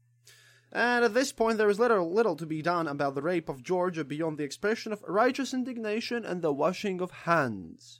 [0.71, 3.63] And at this point, there was little, little to be done about the rape of
[3.63, 7.99] Georgia beyond the expression of righteous indignation and the washing of hands.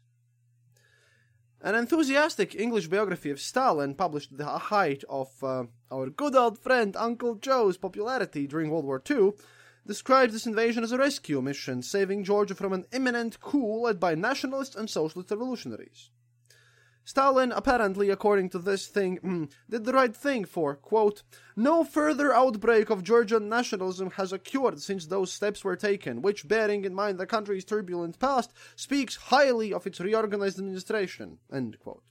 [1.60, 6.58] An enthusiastic English biography of Stalin, published at the height of uh, our good old
[6.58, 9.34] friend Uncle Joe's popularity during World War II,
[9.86, 14.16] describes this invasion as a rescue mission, saving Georgia from an imminent coup led by
[14.16, 16.10] nationalists and socialist revolutionaries.
[17.04, 21.24] Stalin, apparently, according to this thing, did the right thing for, quote,
[21.56, 26.86] no further outbreak of Georgian nationalism has occurred since those steps were taken, which, bearing
[26.86, 32.04] in mind the country's turbulent past, speaks highly of its reorganized administration, end quote.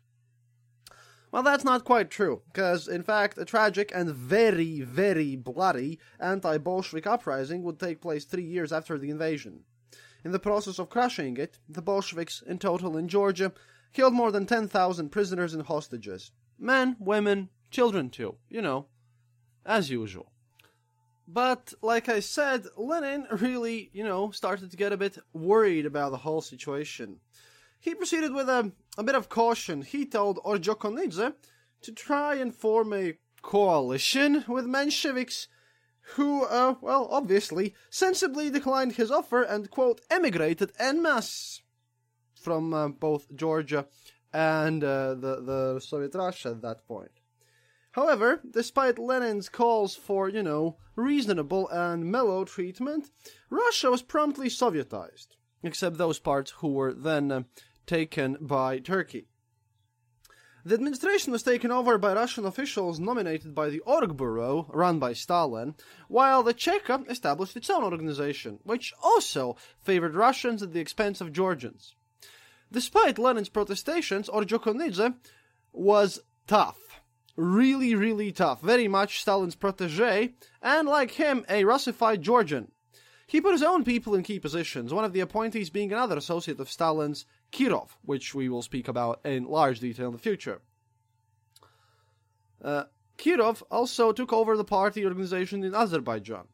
[1.32, 6.58] Well, that's not quite true, because, in fact, a tragic and very, very bloody anti
[6.58, 9.60] Bolshevik uprising would take place three years after the invasion.
[10.24, 13.52] In the process of crushing it, the Bolsheviks, in total in Georgia,
[13.92, 16.32] killed more than 10,000 prisoners and hostages.
[16.58, 18.86] Men, women, children too, you know,
[19.64, 20.32] as usual.
[21.28, 26.10] But, like I said, Lenin really, you know, started to get a bit worried about
[26.10, 27.20] the whole situation.
[27.80, 29.82] He proceeded with a, a bit of caution.
[29.82, 31.34] He told Ordzhonikidze
[31.82, 35.46] to try and form a coalition with Mensheviks
[36.14, 41.62] who, uh, well, obviously, sensibly declined his offer and, quote, emigrated en masse
[42.34, 43.86] from uh, both Georgia
[44.32, 47.12] and uh, the, the Soviet Russia at that point.
[47.92, 53.10] However, despite Lenin's calls for, you know, reasonable and mellow treatment,
[53.48, 55.28] Russia was promptly Sovietized,
[55.62, 57.42] except those parts who were then uh,
[57.90, 59.26] taken by Turkey.
[60.64, 65.74] The administration was taken over by Russian officials nominated by the Orgburo, run by Stalin,
[66.06, 71.32] while the Cheka established its own organization, which also favored Russians at the expense of
[71.32, 71.96] Georgians.
[72.70, 75.16] Despite Lenin's protestations, Ordzhonikidze
[75.72, 77.00] was tough.
[77.34, 78.60] Really, really tough.
[78.60, 82.70] Very much Stalin's protege, and like him, a Russified Georgian.
[83.26, 86.60] He put his own people in key positions, one of the appointees being another associate
[86.60, 90.60] of Stalin's, Kirov, which we will speak about in large detail in the future.
[92.62, 92.84] Uh,
[93.18, 96.46] Kirov also took over the party organization in Azerbaijan.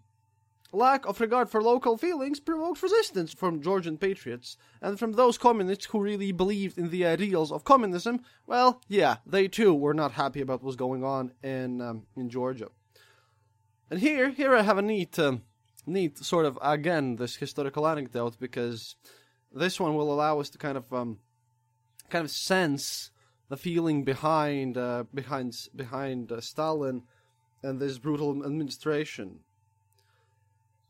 [0.72, 5.86] Lack of regard for local feelings provoked resistance from Georgian patriots, and from those communists
[5.86, 10.40] who really believed in the ideals of communism, well, yeah, they too were not happy
[10.40, 12.68] about what was going on in um, in Georgia.
[13.90, 15.42] And here, here I have a neat, um,
[15.86, 18.96] neat sort of again this historical anecdote because
[19.56, 21.18] this one will allow us to kind of, um,
[22.10, 23.10] kind of sense
[23.48, 27.02] the feeling behind, uh, behind, behind uh, Stalin
[27.62, 29.40] and this brutal administration.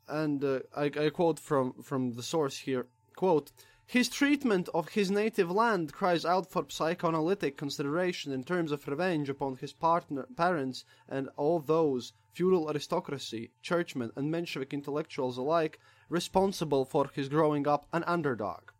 [0.08, 2.86] And uh, I, I, quote from, from the source here
[3.16, 3.50] quote
[3.88, 9.28] his treatment of his native land cries out for psychoanalytic consideration in terms of revenge
[9.28, 15.78] upon his partner, parents and all those feudal aristocracy, churchmen, and Menshevik intellectuals alike
[16.08, 18.70] responsible for his growing up an underdog.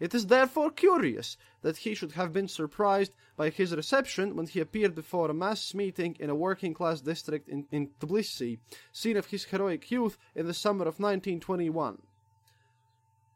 [0.00, 4.58] It is therefore curious that he should have been surprised by his reception when he
[4.58, 8.58] appeared before a mass meeting in a working class district in, in Tbilisi,
[8.90, 12.02] scene of his heroic youth in the summer of 1921.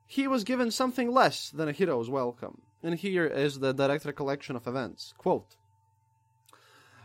[0.08, 4.56] He was given something less than a hero's welcome, and here is the direct recollection
[4.56, 5.14] of events.
[5.18, 5.56] Quote,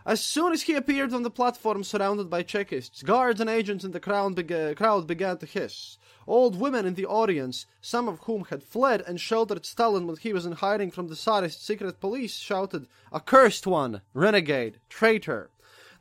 [0.05, 3.91] as soon as he appeared on the platform surrounded by Chekists, guards and agents in
[3.91, 4.35] the crowd,
[4.75, 5.99] crowd began to hiss.
[6.27, 10.33] Old women in the audience, some of whom had fled and sheltered Stalin when he
[10.33, 14.01] was in hiding from the Tsarist secret police, shouted, Accursed one!
[14.13, 14.79] Renegade!
[14.87, 15.49] Traitor!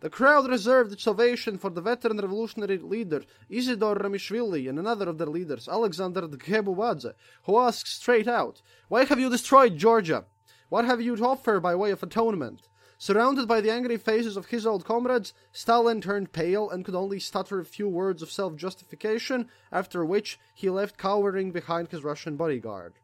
[0.01, 5.19] The crowd reserved its ovation for the veteran revolutionary leader Isidor Ramishvili and another of
[5.19, 7.13] their leaders, Alexander Dgebuadze,
[7.45, 10.25] who asked straight out, Why have you destroyed Georgia?
[10.71, 12.69] What have you to offer by way of atonement?
[13.03, 17.19] Surrounded by the angry faces of his old comrades, Stalin turned pale and could only
[17.19, 22.37] stutter a few words of self justification, after which he left cowering behind his Russian
[22.37, 22.99] bodyguard.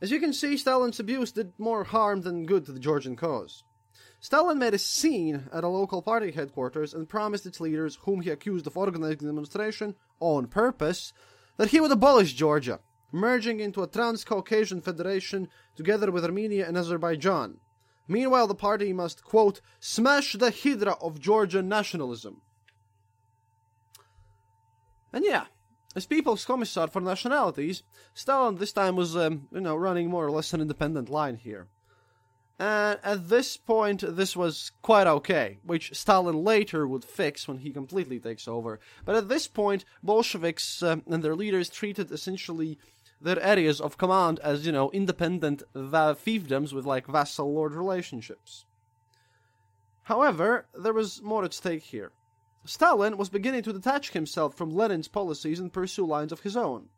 [0.00, 3.64] As you can see, Stalin's abuse did more harm than good to the Georgian cause.
[4.20, 8.30] Stalin made a scene at a local party headquarters and promised its leaders, whom he
[8.30, 11.12] accused of organizing the demonstration on purpose,
[11.56, 12.78] that he would abolish Georgia,
[13.12, 17.58] merging into a Trans-Caucasian federation together with Armenia and Azerbaijan.
[18.08, 22.40] Meanwhile, the party must, quote, smash the hydra of Georgian nationalism.
[25.12, 25.44] And yeah,
[25.96, 27.82] as People's Commissar for Nationalities,
[28.14, 31.68] Stalin this time was, um, you know, running more or less an independent line here.
[32.60, 37.70] And at this point, this was quite okay, which Stalin later would fix when he
[37.70, 38.78] completely takes over.
[39.06, 42.78] But at this point, Bolsheviks uh, and their leaders treated essentially
[43.20, 48.64] their areas of command as, you know, independent va- fiefdoms with like vassal lord relationships.
[50.04, 52.12] However, there was more at stake here.
[52.64, 56.88] Stalin was beginning to detach himself from Lenin's policies and pursue lines of his own.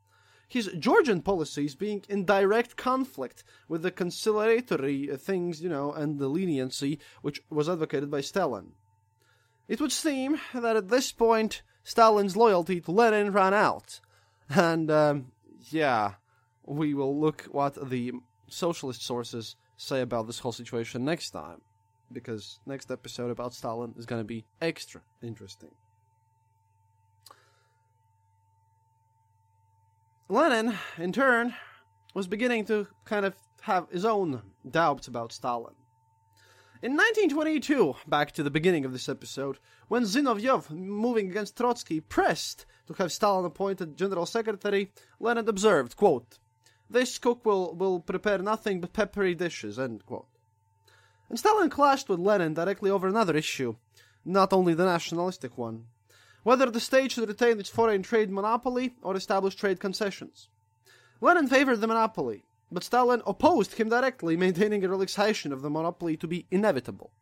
[0.48, 6.28] His Georgian policies being in direct conflict with the conciliatory things, you know, and the
[6.28, 8.72] leniency which was advocated by Stalin.
[9.68, 14.00] It would seem that at this point Stalin's loyalty to Lenin ran out,
[14.48, 15.31] and um,
[15.72, 16.14] yeah,
[16.64, 18.12] we will look what the
[18.48, 21.60] socialist sources say about this whole situation next time
[22.12, 25.70] because next episode about Stalin is going to be extra interesting.
[30.28, 31.54] Lenin, in turn,
[32.14, 35.74] was beginning to kind of have his own doubts about Stalin.
[36.82, 42.66] In 1922, back to the beginning of this episode, when Zinoviev, moving against Trotsky, pressed
[42.88, 44.90] to have Stalin appointed general secretary,
[45.20, 46.40] Lenin observed, quote,
[46.90, 50.26] This cook will, will prepare nothing but peppery dishes, end quote.
[51.28, 53.76] And Stalin clashed with Lenin directly over another issue,
[54.24, 55.86] not only the nationalistic one
[56.42, 60.48] whether the state should retain its foreign trade monopoly or establish trade concessions.
[61.20, 66.16] Lenin favored the monopoly, but Stalin opposed him directly, maintaining a relaxation of the monopoly
[66.16, 67.12] to be inevitable.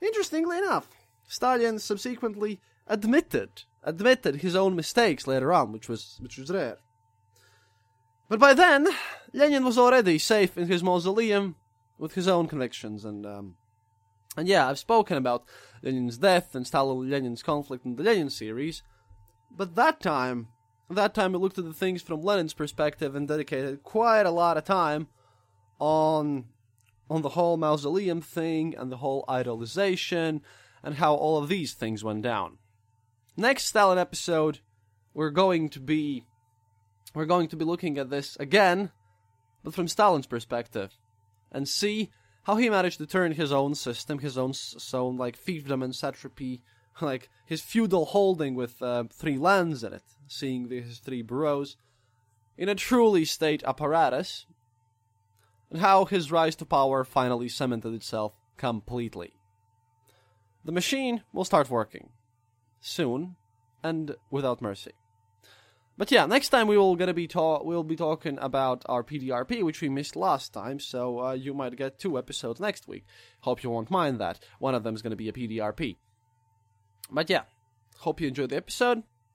[0.00, 0.88] Interestingly enough,
[1.28, 6.78] Stalin subsequently admitted admitted his own mistakes later on, which was which was rare.
[8.28, 8.88] But by then,
[9.32, 11.56] Lenin was already safe in his mausoleum
[11.98, 13.56] with his own convictions and um,
[14.36, 15.44] and yeah, I've spoken about
[15.82, 18.82] Lenin's death and Stalin Lenin's conflict in the Lenin series,
[19.50, 20.48] but that time,
[20.90, 24.56] that time we looked at the things from Lenin's perspective and dedicated quite a lot
[24.56, 25.08] of time
[25.78, 26.46] on
[27.10, 30.40] on the whole mausoleum thing and the whole idolization
[30.82, 32.58] and how all of these things went down.
[33.36, 34.60] Next Stalin episode,
[35.14, 36.24] we're going to be
[37.14, 38.90] we're going to be looking at this again,
[39.62, 40.98] but from Stalin's perspective,
[41.50, 42.10] and see
[42.44, 44.54] how he managed to turn his own system, his own
[44.94, 46.62] own like fiefdom and satrapy,
[47.00, 50.02] like his feudal holding with uh, three lands in it,
[50.32, 51.76] seeing the, his three boroughs,
[52.56, 54.46] in a truly state apparatus,
[55.70, 59.32] and how his rise to power finally cemented itself completely.
[60.64, 62.10] The machine will start working
[62.80, 63.36] soon
[63.82, 64.92] and without mercy.
[65.98, 69.62] But yeah, next time we will gonna be talk we'll be talking about our PDRP,
[69.62, 70.78] which we missed last time.
[70.78, 73.04] So uh, you might get two episodes next week.
[73.40, 74.40] Hope you won't mind that.
[74.58, 75.96] One of them is gonna be a PDRP.
[77.10, 77.42] But yeah,
[77.98, 79.02] hope you enjoyed the episode,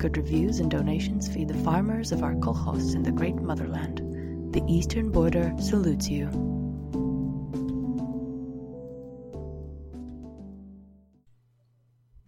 [0.00, 3.98] Good reviews and donations feed the farmers of our kolkhoz in the great motherland.
[4.54, 6.24] The Eastern Border salutes you.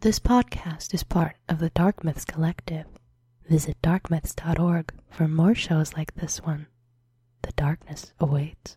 [0.01, 2.85] This podcast is part of the Dark Myths Collective.
[3.49, 6.67] Visit darkmyths.org for more shows like this one.
[7.41, 8.77] The darkness awaits.